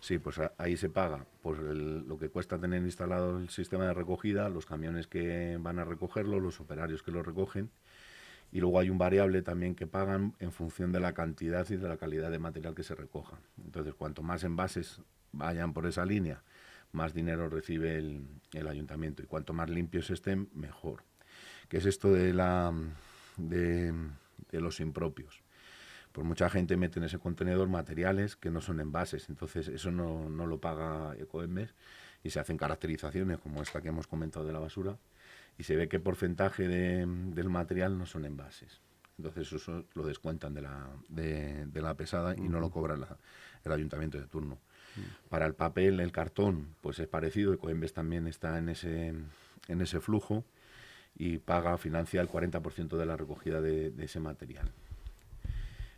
Sí, 0.00 0.18
pues 0.18 0.40
ahí 0.58 0.76
se 0.76 0.88
paga 0.88 1.26
por 1.42 1.58
lo 1.58 2.18
que 2.18 2.28
cuesta 2.28 2.58
tener 2.58 2.82
instalado 2.82 3.38
el 3.38 3.48
sistema 3.48 3.86
de 3.86 3.94
recogida, 3.94 4.48
los 4.48 4.64
camiones 4.64 5.08
que 5.08 5.56
van 5.60 5.78
a 5.78 5.84
recogerlo, 5.84 6.40
los 6.40 6.60
operarios 6.60 7.02
que 7.02 7.10
lo 7.10 7.22
recogen. 7.22 7.70
Y 8.50 8.60
luego 8.60 8.78
hay 8.78 8.90
un 8.90 8.96
variable 8.96 9.42
también 9.42 9.74
que 9.74 9.86
pagan 9.86 10.34
en 10.38 10.52
función 10.52 10.92
de 10.92 11.00
la 11.00 11.12
cantidad 11.12 11.68
y 11.68 11.76
de 11.76 11.88
la 11.88 11.98
calidad 11.98 12.30
de 12.30 12.38
material 12.38 12.74
que 12.74 12.82
se 12.82 12.94
recoja. 12.94 13.38
Entonces, 13.62 13.94
cuanto 13.94 14.22
más 14.22 14.44
envases 14.44 15.02
vayan 15.32 15.74
por 15.74 15.86
esa 15.86 16.06
línea, 16.06 16.42
más 16.92 17.12
dinero 17.12 17.50
recibe 17.50 17.98
el, 17.98 18.68
ayuntamiento. 18.68 19.22
Y 19.22 19.26
cuanto 19.26 19.52
más 19.52 19.68
limpios 19.68 20.10
estén, 20.10 20.48
mejor. 20.54 21.02
¿Qué 21.68 21.78
es 21.78 21.86
esto 21.86 22.10
de, 22.10 22.32
la, 22.32 22.72
de 23.36 23.92
los 24.52 24.80
impropios? 24.80 25.42
Pues 26.18 26.26
mucha 26.26 26.50
gente 26.50 26.76
mete 26.76 26.98
en 26.98 27.04
ese 27.04 27.20
contenedor 27.20 27.68
materiales 27.68 28.34
que 28.34 28.50
no 28.50 28.60
son 28.60 28.80
envases, 28.80 29.28
entonces 29.28 29.68
eso 29.68 29.92
no, 29.92 30.28
no 30.28 30.48
lo 30.48 30.58
paga 30.58 31.14
Ecoembes 31.16 31.76
y 32.24 32.30
se 32.30 32.40
hacen 32.40 32.56
caracterizaciones 32.56 33.38
como 33.38 33.62
esta 33.62 33.80
que 33.80 33.90
hemos 33.90 34.08
comentado 34.08 34.44
de 34.44 34.52
la 34.52 34.58
basura 34.58 34.98
y 35.58 35.62
se 35.62 35.76
ve 35.76 35.88
qué 35.88 36.00
porcentaje 36.00 36.66
de, 36.66 37.06
del 37.06 37.48
material 37.50 37.96
no 37.96 38.04
son 38.04 38.24
envases. 38.24 38.80
Entonces 39.16 39.52
eso 39.52 39.84
lo 39.94 40.04
descuentan 40.04 40.54
de 40.54 40.62
la, 40.62 40.88
de, 41.08 41.70
la 41.72 41.94
pesada 41.94 42.34
y 42.36 42.48
no 42.48 42.58
lo 42.58 42.72
cobra 42.72 42.96
el 43.64 43.72
ayuntamiento 43.72 44.18
de 44.18 44.26
turno. 44.26 44.58
Para 45.28 45.46
el 45.46 45.54
papel, 45.54 46.00
el 46.00 46.10
cartón, 46.10 46.74
pues 46.80 46.98
es 46.98 47.06
parecido, 47.06 47.52
Ecoembes 47.52 47.92
también 47.92 48.26
está 48.26 48.58
en 48.58 48.70
ese, 48.70 49.14
en 49.68 49.80
ese 49.80 50.00
flujo 50.00 50.44
y 51.14 51.38
paga, 51.38 51.78
financia 51.78 52.20
el 52.20 52.28
40% 52.28 52.96
de 52.96 53.06
la 53.06 53.16
recogida 53.16 53.60
de 53.60 53.92
ese 54.00 54.18
material. 54.18 54.72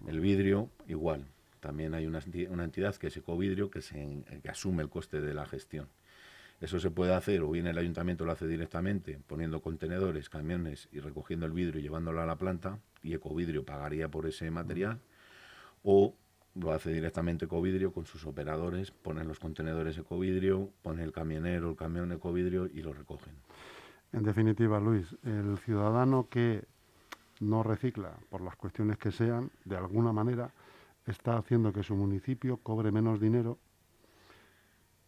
El 0.07 0.21
vidrio, 0.21 0.71
igual. 0.89 1.27
También 1.61 1.95
hay 1.95 2.07
una, 2.07 2.21
entidad 2.65 2.97
que 2.97 3.09
es 3.09 3.17
Ecovidrio 3.17 3.71
que, 3.71 3.81
asume 4.49 4.83
el 4.83 4.89
coste 4.89 5.21
de 5.21 5.35
la 5.35 5.47
gestión. 5.47 5.89
Eso 6.61 6.79
se 6.79 6.91
puede 6.91 7.15
hacer, 7.15 7.43
o 7.43 7.51
bien 7.51 7.67
el 7.67 7.79
ayuntamiento 7.79 8.25
lo 8.25 8.33
hace 8.33 8.47
directamente, 8.47 9.19
poniendo 9.27 9.61
contenedores, 9.61 10.29
camiones 10.29 10.89
y 10.93 11.01
recogiendo 11.01 11.47
el 11.47 11.53
vidrio 11.53 11.81
y 11.81 11.83
llevándolo 11.83 12.21
a 12.21 12.27
la 12.27 12.37
planta, 12.37 12.79
y 13.03 13.15
Ecovidrio 13.15 13.65
pagaría 13.65 14.09
por 14.09 14.27
ese 14.27 14.51
material, 14.51 15.01
o 15.83 16.15
lo 16.55 16.73
hace 16.73 16.93
directamente 16.93 17.45
Ecovidrio 17.47 17.93
con 17.93 18.07
sus 18.07 18.27
operadores, 18.27 18.91
ponen 18.91 19.29
los 19.29 19.39
contenedores 19.39 19.97
Ecovidrio, 19.99 20.71
pone 20.83 21.03
el 21.03 21.13
camionero, 21.13 21.71
el 21.71 21.77
camión 21.77 22.13
Ecovidrio 22.13 22.67
y 22.67 22.83
lo 22.83 22.93
recogen. 22.93 23.35
En 24.13 24.25
definitiva, 24.25 24.81
Luis, 24.81 25.07
el 25.25 25.57
ciudadano 25.59 26.29
que 26.29 26.65
no 27.41 27.63
recicla 27.63 28.13
por 28.29 28.41
las 28.41 28.57
cuestiones 28.57 28.99
que 28.99 29.11
sean, 29.11 29.51
de 29.65 29.77
alguna 29.77 30.13
manera 30.13 30.53
está 31.07 31.37
haciendo 31.37 31.73
que 31.73 31.83
su 31.83 31.95
municipio 31.95 32.59
cobre 32.59 32.93
menos 32.93 33.21
dinero 33.21 33.59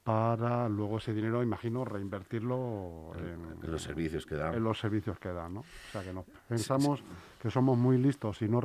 para 0.05 0.69
luego 0.69 0.99
ese 0.99 1.15
dinero, 1.15 1.43
imagino, 1.43 1.85
reinvertirlo 1.85 3.13
en, 3.17 3.71
los 3.71 3.83
servicios 3.83 4.27
que 4.27 4.35
dan. 4.35 4.55
En 4.55 4.65
los 4.65 4.79
servicios 4.79 5.19
que 5.19 5.29
dan, 5.29 5.55
¿no? 5.55 5.61
O 5.61 5.93
sea, 5.93 6.03
que 6.03 6.13
no, 6.13 6.25
pensamos 6.49 7.05
que 7.41 7.51
somos 7.51 7.79
muy 7.79 7.99
listos 7.99 8.39
si 8.39 8.49
no, 8.49 8.61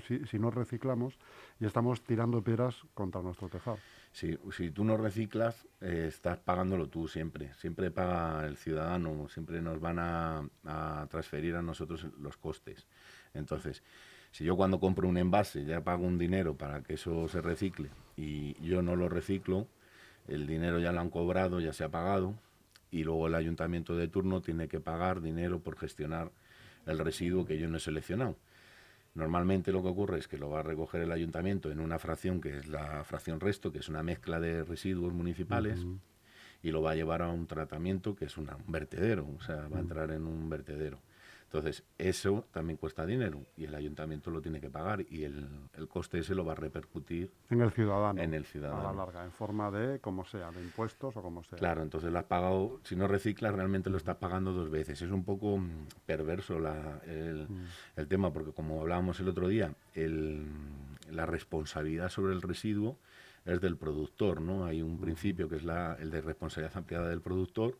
si, 0.00 0.38
no 0.38 0.50
reciclamos 0.50 1.18
y 1.58 1.66
estamos 1.66 2.02
tirando 2.02 2.40
piedras 2.42 2.76
contra 2.94 3.20
nuestro 3.20 3.48
tejado. 3.48 3.78
Si, 4.16 4.38
si 4.50 4.70
tú 4.70 4.82
no 4.82 4.96
reciclas, 4.96 5.68
eh, 5.82 6.06
estás 6.08 6.38
pagándolo 6.38 6.88
tú 6.88 7.06
siempre. 7.06 7.52
Siempre 7.52 7.90
paga 7.90 8.46
el 8.46 8.56
ciudadano, 8.56 9.28
siempre 9.28 9.60
nos 9.60 9.78
van 9.78 9.98
a, 9.98 10.48
a 10.64 11.06
transferir 11.10 11.54
a 11.54 11.60
nosotros 11.60 12.06
los 12.18 12.38
costes. 12.38 12.86
Entonces, 13.34 13.82
si 14.30 14.44
yo 14.44 14.56
cuando 14.56 14.80
compro 14.80 15.06
un 15.06 15.18
envase 15.18 15.66
ya 15.66 15.84
pago 15.84 16.06
un 16.06 16.16
dinero 16.16 16.56
para 16.56 16.82
que 16.82 16.94
eso 16.94 17.28
se 17.28 17.42
recicle 17.42 17.90
y 18.16 18.54
yo 18.66 18.80
no 18.80 18.96
lo 18.96 19.10
reciclo, 19.10 19.66
el 20.28 20.46
dinero 20.46 20.78
ya 20.78 20.92
lo 20.92 21.00
han 21.00 21.10
cobrado, 21.10 21.60
ya 21.60 21.74
se 21.74 21.84
ha 21.84 21.90
pagado, 21.90 22.32
y 22.90 23.04
luego 23.04 23.26
el 23.26 23.34
ayuntamiento 23.34 23.98
de 23.98 24.08
turno 24.08 24.40
tiene 24.40 24.66
que 24.66 24.80
pagar 24.80 25.20
dinero 25.20 25.60
por 25.60 25.76
gestionar 25.76 26.30
el 26.86 26.98
residuo 26.98 27.44
que 27.44 27.58
yo 27.58 27.68
no 27.68 27.76
he 27.76 27.80
seleccionado. 27.80 28.34
Normalmente 29.16 29.72
lo 29.72 29.82
que 29.82 29.88
ocurre 29.88 30.18
es 30.18 30.28
que 30.28 30.36
lo 30.36 30.50
va 30.50 30.60
a 30.60 30.62
recoger 30.62 31.00
el 31.00 31.10
ayuntamiento 31.10 31.70
en 31.70 31.80
una 31.80 31.98
fracción 31.98 32.38
que 32.38 32.58
es 32.58 32.68
la 32.68 33.02
fracción 33.02 33.40
resto, 33.40 33.72
que 33.72 33.78
es 33.78 33.88
una 33.88 34.02
mezcla 34.02 34.38
de 34.40 34.62
residuos 34.62 35.14
municipales, 35.14 35.86
y 36.62 36.70
lo 36.70 36.82
va 36.82 36.90
a 36.90 36.94
llevar 36.94 37.22
a 37.22 37.30
un 37.30 37.46
tratamiento 37.46 38.14
que 38.14 38.26
es 38.26 38.36
un 38.36 38.46
vertedero, 38.66 39.26
o 39.26 39.40
sea, 39.40 39.68
va 39.68 39.78
a 39.78 39.80
entrar 39.80 40.10
en 40.10 40.26
un 40.26 40.50
vertedero. 40.50 40.98
Entonces, 41.46 41.84
eso 41.96 42.44
también 42.50 42.76
cuesta 42.76 43.06
dinero 43.06 43.46
y 43.56 43.64
el 43.64 43.74
ayuntamiento 43.74 44.30
lo 44.32 44.42
tiene 44.42 44.60
que 44.60 44.68
pagar 44.68 45.06
y 45.08 45.22
el, 45.22 45.48
el, 45.74 45.88
coste 45.88 46.18
ese 46.18 46.34
lo 46.34 46.44
va 46.44 46.52
a 46.52 46.56
repercutir 46.56 47.32
en 47.50 47.60
el 47.60 47.70
ciudadano. 47.70 48.20
En 48.20 48.34
el 48.34 48.44
ciudadano. 48.44 48.88
A 48.88 48.92
la 48.92 49.04
larga, 49.04 49.24
en 49.24 49.30
forma 49.30 49.70
de, 49.70 50.00
como 50.00 50.24
sea, 50.24 50.50
de 50.50 50.60
impuestos 50.60 51.16
o 51.16 51.22
como 51.22 51.44
sea. 51.44 51.56
Claro, 51.56 51.82
entonces 51.82 52.12
lo 52.12 52.18
has 52.18 52.24
pagado, 52.24 52.80
si 52.82 52.96
no 52.96 53.06
reciclas, 53.06 53.54
realmente 53.54 53.90
lo 53.90 53.96
estás 53.96 54.16
pagando 54.16 54.52
dos 54.52 54.70
veces. 54.70 55.00
Es 55.00 55.10
un 55.10 55.24
poco 55.24 55.56
mm, 55.56 55.86
perverso 56.04 56.58
la, 56.58 57.00
el, 57.06 57.48
mm. 57.48 57.66
el, 57.94 58.08
tema, 58.08 58.32
porque 58.32 58.52
como 58.52 58.80
hablábamos 58.80 59.20
el 59.20 59.28
otro 59.28 59.46
día, 59.46 59.72
el, 59.94 60.46
la 61.10 61.26
responsabilidad 61.26 62.08
sobre 62.08 62.34
el 62.34 62.42
residuo 62.42 62.98
es 63.44 63.60
del 63.60 63.76
productor, 63.76 64.40
¿no? 64.40 64.64
Hay 64.64 64.82
un 64.82 64.96
mm. 64.96 65.00
principio 65.00 65.48
que 65.48 65.56
es 65.56 65.64
la, 65.64 65.94
el 66.00 66.10
de 66.10 66.22
responsabilidad 66.22 66.76
ampliada 66.76 67.08
del 67.08 67.20
productor 67.20 67.78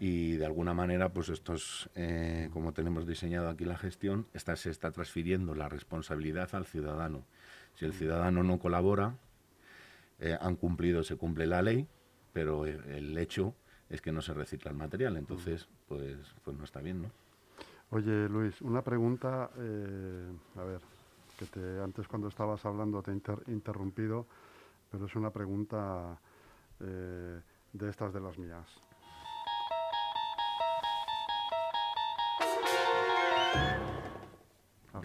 y 0.00 0.36
de 0.36 0.46
alguna 0.46 0.74
manera, 0.74 1.08
pues 1.12 1.28
estos, 1.28 1.90
eh, 1.94 2.48
como 2.52 2.72
tenemos 2.72 3.06
diseñado 3.06 3.48
aquí 3.48 3.64
la 3.64 3.76
gestión, 3.76 4.26
esta, 4.32 4.56
se 4.56 4.70
está 4.70 4.90
transfiriendo 4.90 5.54
la 5.54 5.68
responsabilidad 5.68 6.54
al 6.54 6.66
ciudadano. 6.66 7.24
Si 7.74 7.84
el 7.84 7.92
ciudadano 7.92 8.42
no 8.42 8.58
colabora, 8.58 9.16
eh, 10.18 10.36
han 10.40 10.56
cumplido, 10.56 11.02
se 11.02 11.16
cumple 11.16 11.46
la 11.46 11.62
ley, 11.62 11.88
pero 12.32 12.66
el 12.66 13.16
hecho 13.18 13.54
es 13.88 14.00
que 14.00 14.12
no 14.12 14.22
se 14.22 14.34
recicla 14.34 14.70
el 14.70 14.76
material, 14.76 15.16
entonces, 15.16 15.68
pues, 15.88 16.16
pues 16.44 16.56
no 16.56 16.64
está 16.64 16.80
bien, 16.80 17.02
¿no? 17.02 17.10
Oye, 17.90 18.28
Luis, 18.28 18.60
una 18.62 18.82
pregunta, 18.82 19.50
eh, 19.58 20.32
a 20.56 20.64
ver, 20.64 20.80
que 21.38 21.46
te, 21.46 21.80
antes 21.80 22.08
cuando 22.08 22.28
estabas 22.28 22.64
hablando 22.64 23.02
te 23.02 23.12
he 23.12 23.52
interrumpido, 23.52 24.26
pero 24.90 25.06
es 25.06 25.14
una 25.16 25.30
pregunta 25.30 26.18
de 26.80 27.88
estas 27.88 28.12
de 28.12 28.20
las 28.20 28.36
mías. 28.38 28.66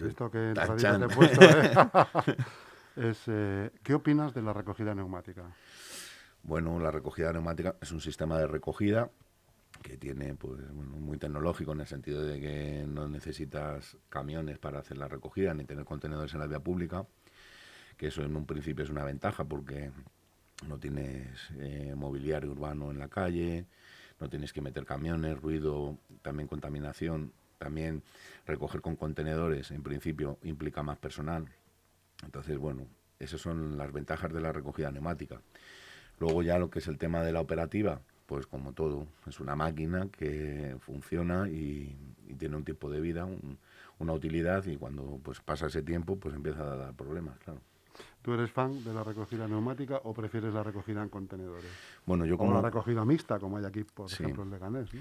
Has 0.00 0.06
visto 0.06 0.30
que 0.30 0.52
he 0.52 1.08
puesto. 1.14 1.44
¿eh? 1.44 2.36
es, 2.96 3.22
eh, 3.26 3.70
¿Qué 3.82 3.94
opinas 3.94 4.34
de 4.34 4.42
la 4.42 4.52
recogida 4.52 4.94
neumática? 4.94 5.44
Bueno, 6.42 6.78
la 6.78 6.90
recogida 6.90 7.32
neumática 7.32 7.76
es 7.80 7.92
un 7.92 8.00
sistema 8.00 8.38
de 8.38 8.46
recogida 8.46 9.10
que 9.82 9.96
tiene, 9.96 10.34
pues, 10.34 10.60
bueno, 10.72 10.96
muy 10.96 11.18
tecnológico 11.18 11.72
en 11.72 11.80
el 11.80 11.86
sentido 11.86 12.22
de 12.22 12.40
que 12.40 12.84
no 12.86 13.08
necesitas 13.08 13.96
camiones 14.08 14.58
para 14.58 14.80
hacer 14.80 14.98
la 14.98 15.08
recogida 15.08 15.54
ni 15.54 15.64
tener 15.64 15.84
contenedores 15.84 16.34
en 16.34 16.40
la 16.40 16.46
vía 16.46 16.60
pública, 16.60 17.06
que 17.96 18.08
eso 18.08 18.22
en 18.22 18.36
un 18.36 18.46
principio 18.46 18.84
es 18.84 18.90
una 18.90 19.04
ventaja 19.04 19.44
porque 19.44 19.90
no 20.66 20.78
tienes 20.78 21.50
eh, 21.58 21.94
mobiliario 21.96 22.50
urbano 22.50 22.90
en 22.90 22.98
la 22.98 23.08
calle, 23.08 23.66
no 24.18 24.28
tienes 24.28 24.52
que 24.52 24.60
meter 24.60 24.84
camiones, 24.84 25.40
ruido, 25.40 25.98
también 26.22 26.48
contaminación 26.48 27.32
también 27.64 28.02
recoger 28.46 28.80
con 28.80 28.96
contenedores, 28.96 29.70
en 29.70 29.82
principio, 29.82 30.38
implica 30.42 30.82
más 30.82 30.96
personal. 30.98 31.46
Entonces, 32.24 32.56
bueno, 32.56 32.86
esas 33.18 33.40
son 33.40 33.76
las 33.76 33.92
ventajas 33.92 34.32
de 34.32 34.40
la 34.40 34.50
recogida 34.50 34.90
neumática. 34.90 35.42
Luego 36.18 36.42
ya 36.42 36.58
lo 36.58 36.70
que 36.70 36.78
es 36.78 36.88
el 36.88 36.96
tema 36.96 37.22
de 37.22 37.32
la 37.32 37.40
operativa, 37.40 38.00
pues 38.24 38.46
como 38.46 38.72
todo, 38.72 39.06
es 39.26 39.40
una 39.40 39.56
máquina 39.56 40.08
que 40.10 40.76
funciona 40.80 41.48
y, 41.48 41.94
tiene 42.38 42.56
un 42.56 42.64
tiempo 42.64 42.88
de 42.88 43.00
vida, 43.00 43.26
una 43.98 44.12
utilidad 44.12 44.64
y 44.66 44.76
cuando 44.76 45.18
pues 45.22 45.40
pasa 45.40 45.66
ese 45.66 45.82
tiempo 45.82 46.16
pues 46.16 46.34
empieza 46.34 46.62
a 46.62 46.76
dar 46.76 46.94
problemas, 46.94 47.36
claro. 47.40 47.60
¿Tú 48.22 48.32
eres 48.32 48.50
fan 48.52 48.82
de 48.84 48.94
la 48.94 49.02
recogida 49.02 49.48
neumática 49.48 50.00
o 50.04 50.14
prefieres 50.14 50.54
la 50.54 50.62
recogida 50.62 51.02
en 51.02 51.08
contenedores? 51.08 51.70
Bueno, 52.06 52.24
yo 52.24 52.36
O 52.36 52.38
como... 52.38 52.54
la 52.54 52.62
recogida 52.62 53.04
mixta, 53.04 53.38
como 53.38 53.58
hay 53.58 53.64
aquí, 53.64 53.82
por 53.84 54.08
Sí. 54.08 54.22
ejemplo, 54.22 54.44
en 54.44 54.50
Leganés, 54.50 54.94
¿no? 54.94 55.00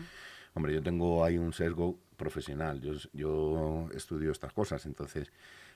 Hombre, 0.53 0.73
yo 0.73 0.81
tengo 0.81 1.23
ahí 1.23 1.37
un 1.37 1.53
sesgo 1.53 1.97
profesional. 2.17 2.81
Yo, 2.81 2.93
yo 3.13 3.89
estudio 3.93 4.31
estas 4.31 4.51
cosas, 4.53 4.85
entonces 4.85 5.31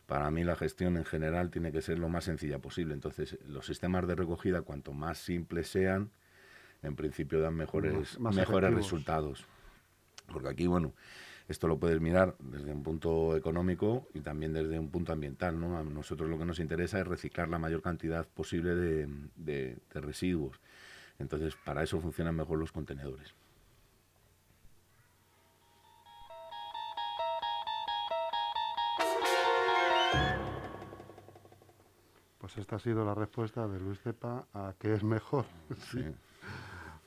para 0.07 0.29
mí 0.31 0.43
la 0.43 0.55
gestión 0.55 0.97
en 0.97 1.05
general 1.05 1.49
tiene 1.51 1.71
que 1.71 1.81
ser 1.81 1.99
lo 1.99 2.09
más 2.09 2.25
sencilla 2.25 2.59
posible. 2.59 2.93
Entonces 2.93 3.37
los 3.47 3.65
sistemas 3.65 4.07
de 4.07 4.15
recogida, 4.15 4.61
cuanto 4.61 4.91
más 4.93 5.17
simples 5.19 5.69
sean, 5.69 6.09
en 6.81 6.95
principio 6.95 7.39
dan 7.39 7.55
mejores, 7.55 7.93
Más- 7.93 8.19
más 8.19 8.35
mejores 8.35 8.69
efectivos. 8.69 8.91
resultados. 8.91 9.45
Porque 10.31 10.49
aquí, 10.49 10.67
bueno, 10.67 10.93
esto 11.47 11.67
lo 11.67 11.77
puedes 11.77 12.01
mirar 12.01 12.35
desde 12.39 12.71
un 12.73 12.83
punto 12.83 13.37
económico 13.37 14.07
y 14.13 14.19
también 14.21 14.51
desde 14.53 14.79
un 14.79 14.89
punto 14.89 15.13
ambiental. 15.13 15.57
¿no? 15.59 15.77
A 15.77 15.83
nosotros 15.83 16.29
lo 16.29 16.37
que 16.37 16.45
nos 16.45 16.59
interesa 16.59 16.99
es 16.99 17.07
reciclar 17.07 17.47
la 17.47 17.59
mayor 17.59 17.81
cantidad 17.81 18.27
posible 18.27 18.75
de, 18.75 19.07
de- 19.37 19.77
de 19.93 20.01
residuos. 20.01 20.59
Entonces, 21.19 21.55
para 21.63 21.83
eso 21.83 22.01
funcionan 22.01 22.35
mejor 22.35 22.57
los 22.59 22.71
contenedores. 22.73 23.33
Pues 32.53 32.65
esta 32.65 32.75
ha 32.75 32.79
sido 32.79 33.03
la 33.03 33.15
respuesta 33.15 33.67
de 33.67 33.79
Luis 33.79 33.99
Cepa 34.01 34.45
a 34.53 34.75
qué 34.77 34.93
es 34.93 35.03
mejor, 35.03 35.45
sí, 35.91 36.05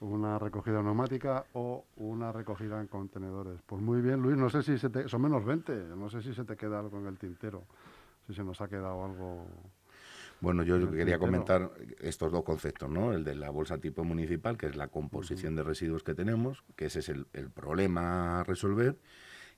una 0.01 0.41
recogida 0.41 0.83
neumática 0.83 1.45
o 1.53 1.85
una 1.99 2.33
recogida 2.33 2.81
en 2.81 2.89
contenedores. 2.89 3.61
Pues 3.65 3.81
muy 3.81 4.01
bien, 4.01 4.21
Luis, 4.21 4.37
no 4.37 4.51
sé 4.51 4.65
si 4.65 4.77
se 4.77 4.91
te... 4.91 5.09
Son 5.09 5.23
menos 5.23 5.45
20, 5.45 5.73
no 5.97 6.11
sé 6.11 6.21
si 6.21 6.35
se 6.35 6.43
te 6.45 6.57
queda 6.57 6.81
algo 6.81 6.99
en 6.99 7.07
el 7.07 7.17
tintero, 7.17 7.63
si 8.27 8.35
se 8.35 8.43
nos 8.43 8.61
ha 8.61 8.67
quedado 8.67 9.05
algo... 9.05 9.47
Bueno, 10.41 10.65
yo 10.65 10.81
quería 10.81 11.17
tintero. 11.17 11.21
comentar 11.21 11.71
estos 12.01 12.33
dos 12.33 12.43
conceptos, 12.43 12.91
¿no? 12.91 13.13
El 13.13 13.23
de 13.23 13.37
la 13.37 13.51
bolsa 13.51 13.79
tipo 13.79 14.03
municipal, 14.03 14.59
que 14.59 14.67
es 14.67 14.75
la 14.75 14.89
composición 14.89 15.55
de 15.55 15.63
residuos 15.63 16.03
que 16.03 16.15
tenemos, 16.15 16.65
que 16.75 16.87
ese 16.87 16.99
es 16.99 17.09
el, 17.09 17.29
el 17.33 17.51
problema 17.51 18.41
a 18.41 18.43
resolver, 18.45 18.99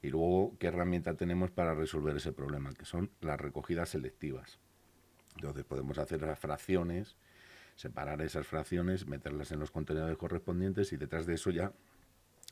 y 0.02 0.10
luego 0.10 0.54
qué 0.58 0.66
herramienta 0.66 1.14
tenemos 1.14 1.50
para 1.50 1.74
resolver 1.74 2.14
ese 2.14 2.32
problema, 2.32 2.74
que 2.74 2.84
son 2.84 3.10
las 3.22 3.40
recogidas 3.40 3.88
selectivas. 3.88 4.60
Entonces 5.38 5.64
podemos 5.64 5.98
hacer 5.98 6.20
las 6.22 6.38
fracciones, 6.38 7.16
separar 7.76 8.20
esas 8.22 8.46
fracciones, 8.46 9.06
meterlas 9.06 9.52
en 9.52 9.60
los 9.60 9.70
contenedores 9.70 10.18
correspondientes 10.18 10.92
y 10.92 10.96
detrás 10.96 11.26
de 11.26 11.34
eso 11.34 11.50
ya 11.50 11.72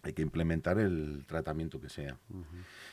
hay 0.02 0.12
que 0.12 0.22
implementar 0.22 0.78
el 0.78 1.24
tratamiento 1.26 1.80
que 1.80 1.88
sea. 1.88 2.16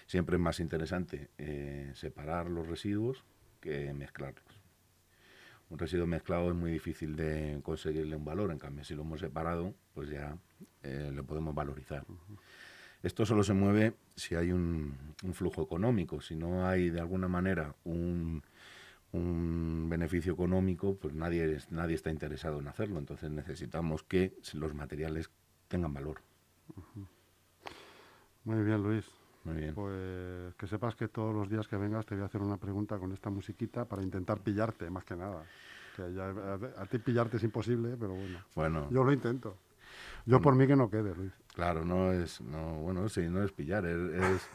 Siempre 0.08 0.38
es 0.38 0.42
más 0.42 0.60
interesante 0.60 1.30
eh, 1.38 1.92
separar 1.94 2.50
los 2.50 2.68
residuos 2.68 3.24
que 3.62 3.94
mezclarlos. 3.94 4.44
Un 5.70 5.78
residuo 5.78 6.08
mezclado 6.08 6.50
es 6.50 6.56
muy 6.56 6.72
difícil 6.72 7.16
de 7.16 7.60
conseguirle 7.62 8.16
un 8.16 8.26
valor, 8.26 8.52
en 8.52 8.58
cambio 8.58 8.84
si 8.84 8.96
lo 8.96 9.04
hemos 9.04 9.20
separado, 9.20 9.76
pues 9.94 10.10
ya 10.10 10.36
eh, 10.82 11.12
lo 11.14 11.24
podemos 11.24 11.54
valorizar. 11.54 12.04
Esto 13.04 13.28
solo 13.28 13.44
se 13.44 13.54
mueve 13.54 13.94
si 14.16 14.34
hay 14.34 14.52
un, 14.52 14.98
un 15.24 15.34
flujo 15.36 15.62
económico, 15.62 16.20
si 16.20 16.36
no 16.36 16.68
hay 16.68 16.90
de 16.90 17.00
alguna 17.00 17.28
manera 17.28 17.76
un, 17.84 18.42
un 19.14 19.88
beneficio 19.90 20.34
económico, 20.34 20.96
pues 20.98 21.14
nadie, 21.14 21.56
es- 21.56 21.72
nadie 21.72 21.96
está 21.96 22.10
interesado 22.10 22.60
en 22.60 22.68
hacerlo. 22.68 23.00
Entonces 23.00 23.32
necesitamos 23.32 24.04
que 24.04 24.34
los 24.54 24.74
materiales 24.74 25.30
tengan 25.68 25.94
valor. 25.94 26.18
Muy 28.44 28.64
bien, 28.64 28.84
Luis. 28.84 29.06
Muy 29.46 29.56
bien. 29.56 29.76
Pues 29.76 30.54
que 30.56 30.68
sepas 30.68 30.96
que 30.96 31.08
todos 31.08 31.34
los 31.34 31.50
días 31.50 31.68
que 31.68 31.76
vengas 31.78 32.06
te 32.06 32.16
voy 32.16 32.24
a 32.24 32.28
hacer 32.28 32.42
una 32.42 32.58
pregunta 32.58 32.98
con 32.98 33.12
esta 33.12 33.30
musiquita 33.30 33.86
para 33.86 34.02
intentar 34.02 34.40
pillarte, 34.40 34.90
más 34.90 35.04
que 35.06 35.16
nada. 35.16 35.44
Que 35.96 36.14
ya, 36.14 36.26
a, 36.30 36.82
a 36.82 36.86
ti 36.88 36.98
pillarte 36.98 37.38
es 37.38 37.44
imposible, 37.44 37.96
pero 38.00 38.14
bueno. 38.16 38.40
Bueno, 38.56 38.88
Yo 38.90 39.04
lo 39.04 39.12
intento. 39.12 39.58
Yo 40.26 40.42
por 40.42 40.56
mí 40.56 40.66
que 40.66 40.76
no 40.76 40.90
quede, 40.90 41.14
Luis. 41.14 41.32
Claro, 41.54 41.86
no 41.86 42.12
es, 42.14 42.42
no, 42.42 42.76
bueno, 42.82 43.08
sí, 43.10 43.22
no 43.30 43.44
es 43.44 43.52
pillar, 43.52 43.86
es, 43.86 44.00
es 44.00 44.50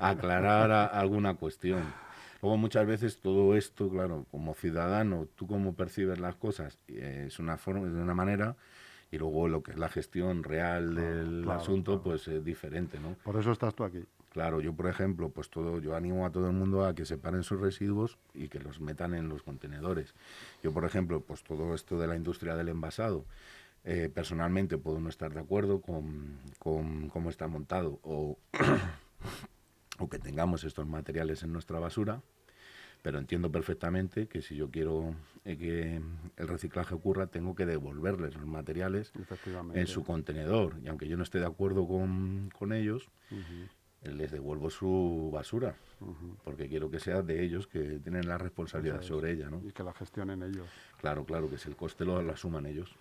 aclarar 0.00 0.70
a- 0.72 0.86
alguna 0.86 1.34
cuestión. 1.34 1.82
Luego 2.42 2.56
muchas 2.56 2.86
veces 2.86 3.18
todo 3.18 3.54
esto, 3.56 3.90
claro, 3.90 4.26
como 4.30 4.54
ciudadano, 4.54 5.28
tú 5.36 5.46
cómo 5.46 5.74
percibes 5.74 6.18
las 6.18 6.36
cosas 6.36 6.78
eh, 6.88 7.24
es 7.26 7.38
una 7.38 7.56
forma, 7.56 7.86
de 7.86 8.02
una 8.02 8.14
manera, 8.14 8.56
y 9.10 9.18
luego 9.18 9.48
lo 9.48 9.62
que 9.62 9.72
es 9.72 9.78
la 9.78 9.88
gestión 9.88 10.42
real 10.42 10.94
del 10.94 11.42
claro, 11.42 11.60
asunto, 11.60 11.92
claro. 11.92 12.02
pues 12.02 12.28
es 12.28 12.44
diferente, 12.44 12.98
¿no? 12.98 13.16
Por 13.24 13.36
eso 13.36 13.52
estás 13.52 13.74
tú 13.74 13.84
aquí. 13.84 14.04
Claro, 14.30 14.60
yo 14.60 14.72
por 14.72 14.86
ejemplo, 14.86 15.28
pues 15.28 15.50
todo, 15.50 15.80
yo 15.80 15.96
animo 15.96 16.24
a 16.24 16.30
todo 16.30 16.46
el 16.46 16.52
mundo 16.52 16.84
a 16.84 16.94
que 16.94 17.04
separen 17.04 17.42
sus 17.42 17.60
residuos 17.60 18.16
y 18.32 18.48
que 18.48 18.60
los 18.60 18.80
metan 18.80 19.14
en 19.14 19.28
los 19.28 19.42
contenedores. 19.42 20.14
Yo 20.62 20.72
por 20.72 20.84
ejemplo, 20.84 21.20
pues 21.20 21.42
todo 21.42 21.74
esto 21.74 21.98
de 21.98 22.06
la 22.06 22.14
industria 22.14 22.54
del 22.54 22.68
envasado, 22.68 23.24
eh, 23.82 24.08
personalmente 24.14 24.78
puedo 24.78 25.00
no 25.00 25.08
estar 25.08 25.34
de 25.34 25.40
acuerdo 25.40 25.80
con, 25.80 26.38
con 26.58 27.08
cómo 27.08 27.28
está 27.28 27.48
montado 27.48 27.98
o, 28.02 28.38
o 30.00 30.08
que 30.08 30.18
tengamos 30.18 30.64
estos 30.64 30.86
materiales 30.86 31.42
en 31.42 31.52
nuestra 31.52 31.78
basura, 31.78 32.22
pero 33.02 33.18
entiendo 33.18 33.50
perfectamente 33.50 34.26
que 34.26 34.42
si 34.42 34.56
yo 34.56 34.70
quiero 34.70 35.14
eh, 35.44 35.56
que 35.56 36.02
el 36.36 36.48
reciclaje 36.48 36.94
ocurra, 36.94 37.28
tengo 37.28 37.54
que 37.54 37.66
devolverles 37.66 38.34
los 38.34 38.46
materiales 38.46 39.12
en 39.74 39.86
su 39.86 40.04
contenedor. 40.04 40.76
Y 40.82 40.88
aunque 40.88 41.08
yo 41.08 41.16
no 41.16 41.22
esté 41.22 41.38
de 41.38 41.46
acuerdo 41.46 41.86
con, 41.86 42.50
con 42.58 42.72
ellos, 42.72 43.08
les 44.02 44.30
devuelvo 44.30 44.70
su 44.70 45.30
basura, 45.32 45.76
porque 46.44 46.68
quiero 46.68 46.90
que 46.90 47.00
sea 47.00 47.22
de 47.22 47.42
ellos 47.42 47.66
que 47.66 48.00
tienen 48.00 48.28
la 48.28 48.38
responsabilidad 48.38 49.02
sobre 49.02 49.32
ella, 49.32 49.48
¿no? 49.48 49.62
Y 49.64 49.72
que 49.72 49.82
la 49.82 49.92
gestionen 49.94 50.42
ellos. 50.42 50.66
Claro, 51.00 51.24
claro, 51.24 51.48
que 51.48 51.58
si 51.58 51.68
el 51.68 51.76
coste 51.76 52.04
lo, 52.04 52.20
lo 52.22 52.32
asuman 52.32 52.66
ellos. 52.66 52.94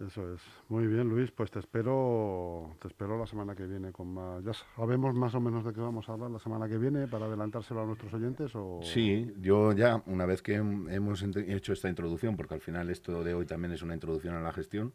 Eso 0.00 0.34
es. 0.34 0.40
Muy 0.68 0.86
bien, 0.86 1.08
Luis. 1.08 1.30
Pues 1.30 1.50
te 1.50 1.60
espero, 1.60 2.74
te 2.80 2.88
espero 2.88 3.16
la 3.18 3.26
semana 3.26 3.54
que 3.54 3.64
viene 3.64 3.92
con 3.92 4.12
más. 4.12 4.42
Ya 4.44 4.52
sabemos 4.74 5.14
más 5.14 5.34
o 5.34 5.40
menos 5.40 5.64
de 5.64 5.72
qué 5.72 5.80
vamos 5.80 6.08
a 6.08 6.12
hablar 6.12 6.30
la 6.30 6.40
semana 6.40 6.68
que 6.68 6.78
viene 6.78 7.06
para 7.06 7.26
adelantárselo 7.26 7.82
a 7.82 7.86
nuestros 7.86 8.12
oyentes 8.12 8.50
o. 8.54 8.80
Sí, 8.82 9.32
yo 9.40 9.72
ya, 9.72 10.02
una 10.06 10.26
vez 10.26 10.42
que 10.42 10.60
hem- 10.60 10.92
hemos 10.92 11.22
hecho 11.22 11.72
esta 11.72 11.88
introducción, 11.88 12.36
porque 12.36 12.54
al 12.54 12.60
final 12.60 12.90
esto 12.90 13.22
de 13.22 13.34
hoy 13.34 13.46
también 13.46 13.72
es 13.72 13.82
una 13.82 13.94
introducción 13.94 14.34
a 14.34 14.40
la 14.40 14.52
gestión, 14.52 14.92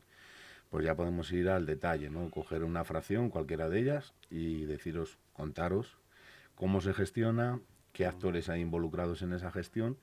pues 0.70 0.84
ya 0.86 0.96
podemos 0.96 1.32
ir 1.32 1.50
al 1.50 1.66
detalle, 1.66 2.10
¿no? 2.10 2.30
Coger 2.30 2.64
una 2.66 2.84
fracción, 2.84 3.30
cualquiera 3.30 3.70
de 3.70 3.80
ellas, 3.80 4.14
y 4.30 4.66
deciros, 4.66 5.18
contaros 5.34 5.98
cómo 6.56 6.82
se 6.82 6.94
gestiona, 6.94 7.62
qué 7.94 8.06
actores 8.06 8.50
hay 8.50 8.60
involucrados 8.60 9.22
en 9.22 9.32
esa 9.32 9.50
gestión 9.50 9.96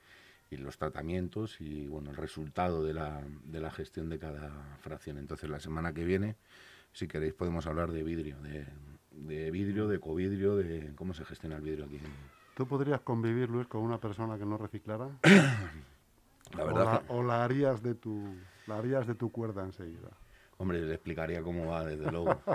y 0.50 0.56
los 0.56 0.78
tratamientos 0.78 1.60
y 1.60 1.86
bueno 1.88 2.10
el 2.10 2.16
resultado 2.16 2.84
de 2.84 2.94
la, 2.94 3.22
de 3.44 3.60
la 3.60 3.70
gestión 3.70 4.08
de 4.08 4.18
cada 4.18 4.76
fracción. 4.80 5.18
Entonces 5.18 5.50
la 5.50 5.60
semana 5.60 5.92
que 5.92 6.04
viene, 6.04 6.36
si 6.92 7.08
queréis, 7.08 7.34
podemos 7.34 7.66
hablar 7.66 7.90
de 7.92 8.02
vidrio, 8.02 8.40
de, 8.42 8.66
de 9.10 9.50
vidrio, 9.50 9.88
de 9.88 9.98
covidrio, 9.98 10.56
de 10.56 10.94
cómo 10.94 11.14
se 11.14 11.24
gestiona 11.24 11.56
el 11.56 11.62
vidrio 11.62 11.86
aquí. 11.86 12.00
¿Tú 12.54 12.66
podrías 12.66 13.00
convivir, 13.00 13.50
Luis, 13.50 13.66
con 13.66 13.82
una 13.82 13.98
persona 13.98 14.38
que 14.38 14.46
no 14.46 14.56
reciclara? 14.56 15.08
La 16.56 16.62
o, 16.62 16.66
verdad, 16.68 16.84
la, 16.84 17.02
o 17.14 17.22
la 17.24 17.44
harías 17.44 17.82
de 17.82 17.96
tu, 17.96 18.24
la 18.68 18.78
harías 18.78 19.04
de 19.06 19.16
tu 19.16 19.32
cuerda 19.32 19.64
enseguida. 19.64 20.10
hombre, 20.58 20.80
le 20.80 20.94
explicaría 20.94 21.42
cómo 21.42 21.66
va, 21.66 21.84
desde 21.84 22.10
luego. 22.10 22.40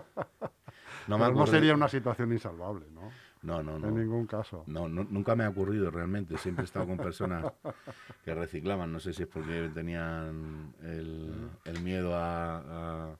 No, 1.07 1.17
Pero 1.17 1.33
no 1.33 1.47
sería 1.47 1.73
una 1.73 1.87
situación 1.89 2.31
insalvable, 2.31 2.85
¿no? 2.93 3.11
No, 3.41 3.63
no, 3.63 3.79
no. 3.79 3.87
En 3.87 3.95
ningún 3.95 4.27
caso. 4.27 4.63
No, 4.67 4.87
no, 4.87 5.03
nunca 5.03 5.35
me 5.35 5.43
ha 5.43 5.49
ocurrido 5.49 5.89
realmente. 5.89 6.37
Siempre 6.37 6.63
he 6.63 6.65
estado 6.65 6.85
con 6.85 6.97
personas 6.97 7.45
que 8.23 8.35
reciclaban. 8.35 8.91
No 8.91 8.99
sé 8.99 9.13
si 9.13 9.23
es 9.23 9.27
porque 9.27 9.69
tenían 9.73 10.73
el, 10.81 11.49
el 11.65 11.81
miedo 11.81 12.15
a, 12.15 12.57
a, 12.57 13.17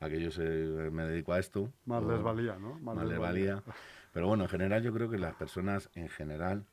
a 0.00 0.08
que 0.08 0.20
yo 0.20 0.30
se, 0.30 0.42
me 0.42 1.04
dedico 1.04 1.32
a 1.32 1.38
esto. 1.38 1.72
Más 1.86 2.02
o 2.02 2.12
les 2.12 2.22
valía, 2.22 2.56
¿no? 2.58 2.78
Más, 2.80 3.06
les 3.06 3.18
valía. 3.18 3.62
Pero 4.12 4.28
bueno, 4.28 4.44
en 4.44 4.50
general 4.50 4.82
yo 4.82 4.92
creo 4.92 5.08
que 5.08 5.18
las 5.18 5.34
personas 5.34 5.88
en 5.94 6.08
general, 6.08 6.66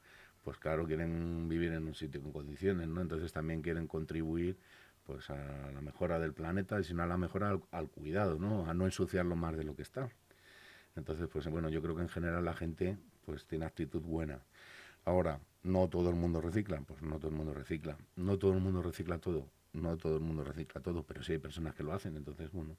pues 0.43 0.57
claro, 0.57 0.85
quieren 0.85 1.47
vivir 1.47 1.71
en 1.71 1.87
un 1.87 1.95
sitio 1.95 2.21
con 2.21 2.33
condiciones, 2.33 2.87
¿no? 2.89 3.01
Entonces 3.01 3.31
también 3.31 3.61
quieren 3.61 3.87
contribuir 3.87 4.57
pues 5.05 5.29
a 5.29 5.71
la 5.73 5.81
mejora 5.81 6.19
del 6.19 6.33
planeta 6.33 6.79
y 6.79 6.83
si 6.83 6.93
no 6.93 7.03
a 7.03 7.07
la 7.07 7.17
mejora 7.17 7.49
al, 7.49 7.63
al 7.71 7.89
cuidado, 7.89 8.37
¿no? 8.37 8.69
A 8.69 8.73
no 8.73 8.85
ensuciarlo 8.85 9.35
más 9.35 9.55
de 9.57 9.63
lo 9.63 9.75
que 9.75 9.81
está. 9.81 10.09
Entonces, 10.95 11.27
pues 11.31 11.47
bueno, 11.47 11.69
yo 11.69 11.81
creo 11.81 11.95
que 11.95 12.01
en 12.01 12.09
general 12.09 12.43
la 12.45 12.53
gente 12.53 12.97
pues 13.25 13.45
tiene 13.45 13.65
actitud 13.65 14.01
buena. 14.01 14.39
Ahora, 15.05 15.39
no 15.63 15.87
todo 15.89 16.09
el 16.09 16.15
mundo 16.15 16.41
recicla, 16.41 16.81
pues 16.81 17.01
no 17.01 17.17
todo 17.17 17.29
el 17.29 17.35
mundo 17.35 17.53
recicla. 17.53 17.97
No 18.15 18.37
todo 18.37 18.53
el 18.53 18.59
mundo 18.59 18.81
recicla 18.81 19.17
todo, 19.19 19.47
no 19.73 19.97
todo 19.97 20.15
el 20.17 20.21
mundo 20.21 20.43
recicla 20.43 20.81
todo, 20.81 21.03
pero 21.03 21.23
sí 21.23 21.33
hay 21.33 21.39
personas 21.39 21.73
que 21.75 21.83
lo 21.83 21.93
hacen. 21.93 22.15
Entonces, 22.17 22.51
bueno, 22.51 22.75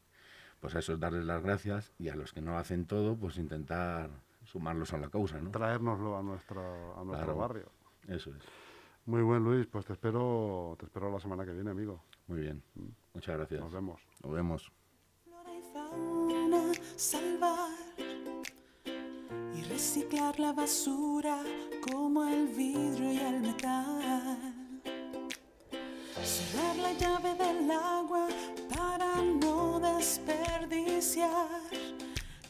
pues 0.61 0.75
a 0.75 0.79
eso 0.81 0.93
es 0.93 1.01
darles 1.01 1.25
las 1.25 1.43
gracias 1.43 1.93
y 1.99 2.09
a 2.11 2.15
los 2.17 2.33
que 2.33 2.41
no 2.41 2.59
hacen 2.59 2.87
todo, 2.87 3.17
pues 3.17 3.39
intentar 3.39 4.11
sumarlos 4.45 4.93
a 4.93 4.99
la 4.99 5.09
causa, 5.09 5.41
¿no? 5.41 5.51
Traérnoslo 5.51 6.17
a 6.19 6.23
nuestro, 6.23 6.61
a 7.01 7.05
nuestro 7.05 7.27
Claro. 7.35 7.37
barrio. 7.37 7.69
Eso 8.09 8.31
es. 8.31 8.43
Muy 9.07 9.23
buen, 9.23 9.43
Luis. 9.43 9.67
Pues 9.67 9.85
te 9.85 9.93
espero, 9.95 10.77
te 10.79 10.87
espero 10.87 11.11
la 11.11 11.19
semana 11.19 11.45
que 11.45 11.53
viene, 11.53 11.71
amigo. 11.71 12.05
Muy 12.29 12.41
bien. 12.41 12.63
Muchas 13.15 13.37
gracias. 13.37 13.61
Nos 13.61 13.73
vemos. 13.73 14.01
Nos 14.23 14.33
vemos. 14.33 14.73
Reciclar 19.83 20.39
la 20.39 20.53
basura 20.53 21.43
como 21.81 22.25
el 22.25 22.47
vidrio 22.47 23.13
y 23.13 23.19
el 23.19 23.41
metal. 23.41 24.81
Cerrar 26.23 26.77
la 26.77 26.93
llave 26.93 27.35
del 27.35 27.69
agua 27.69 28.29
para 28.77 29.17
no 29.17 29.81
desperdiciar. 29.81 31.49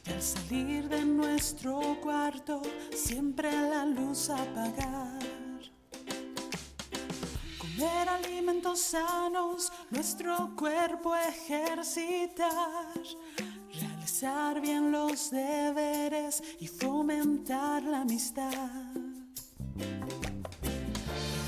Y 0.07 0.13
al 0.13 0.21
salir 0.21 0.91
de 0.91 1.07
nuestro 1.07 1.99
cuarto, 2.03 2.61
siempre 2.95 3.51
la 3.51 3.87
luz 3.87 4.29
apagar. 4.29 5.19
Comer 7.57 8.09
alimentos 8.11 8.79
sanos, 8.79 9.73
nuestro 9.89 10.55
cuerpo 10.55 11.17
ejercitar. 11.17 12.53
Realizar 14.23 14.61
bien 14.61 14.93
los 14.93 15.33
deberes 15.33 16.45
y 16.61 16.69
fomentar 16.69 17.83
la 17.83 18.03
amistad. 18.03 18.53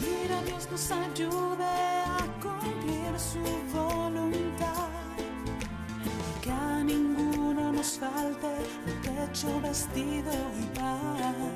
Pedir 0.01 0.33
a 0.33 0.43
Dios 0.43 0.69
nos 0.73 0.91
ayude 0.91 1.65
a 1.65 2.19
cumplir 2.43 3.17
su 3.17 3.39
voluntad. 3.73 4.89
Que 6.43 6.51
a 6.51 6.83
ninguno 6.83 7.71
nos 7.71 7.97
falte 7.97 8.49
un 8.87 9.03
techo, 9.03 9.61
vestido 9.61 10.33
y 10.61 10.67
pan. 10.77 11.47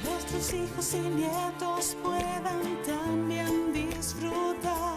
Que 0.00 0.08
nuestros 0.08 0.54
hijos 0.54 0.94
y 0.94 1.00
nietos 1.00 1.94
puedan 2.02 2.82
también 2.86 3.70
disfrutar. 3.74 4.94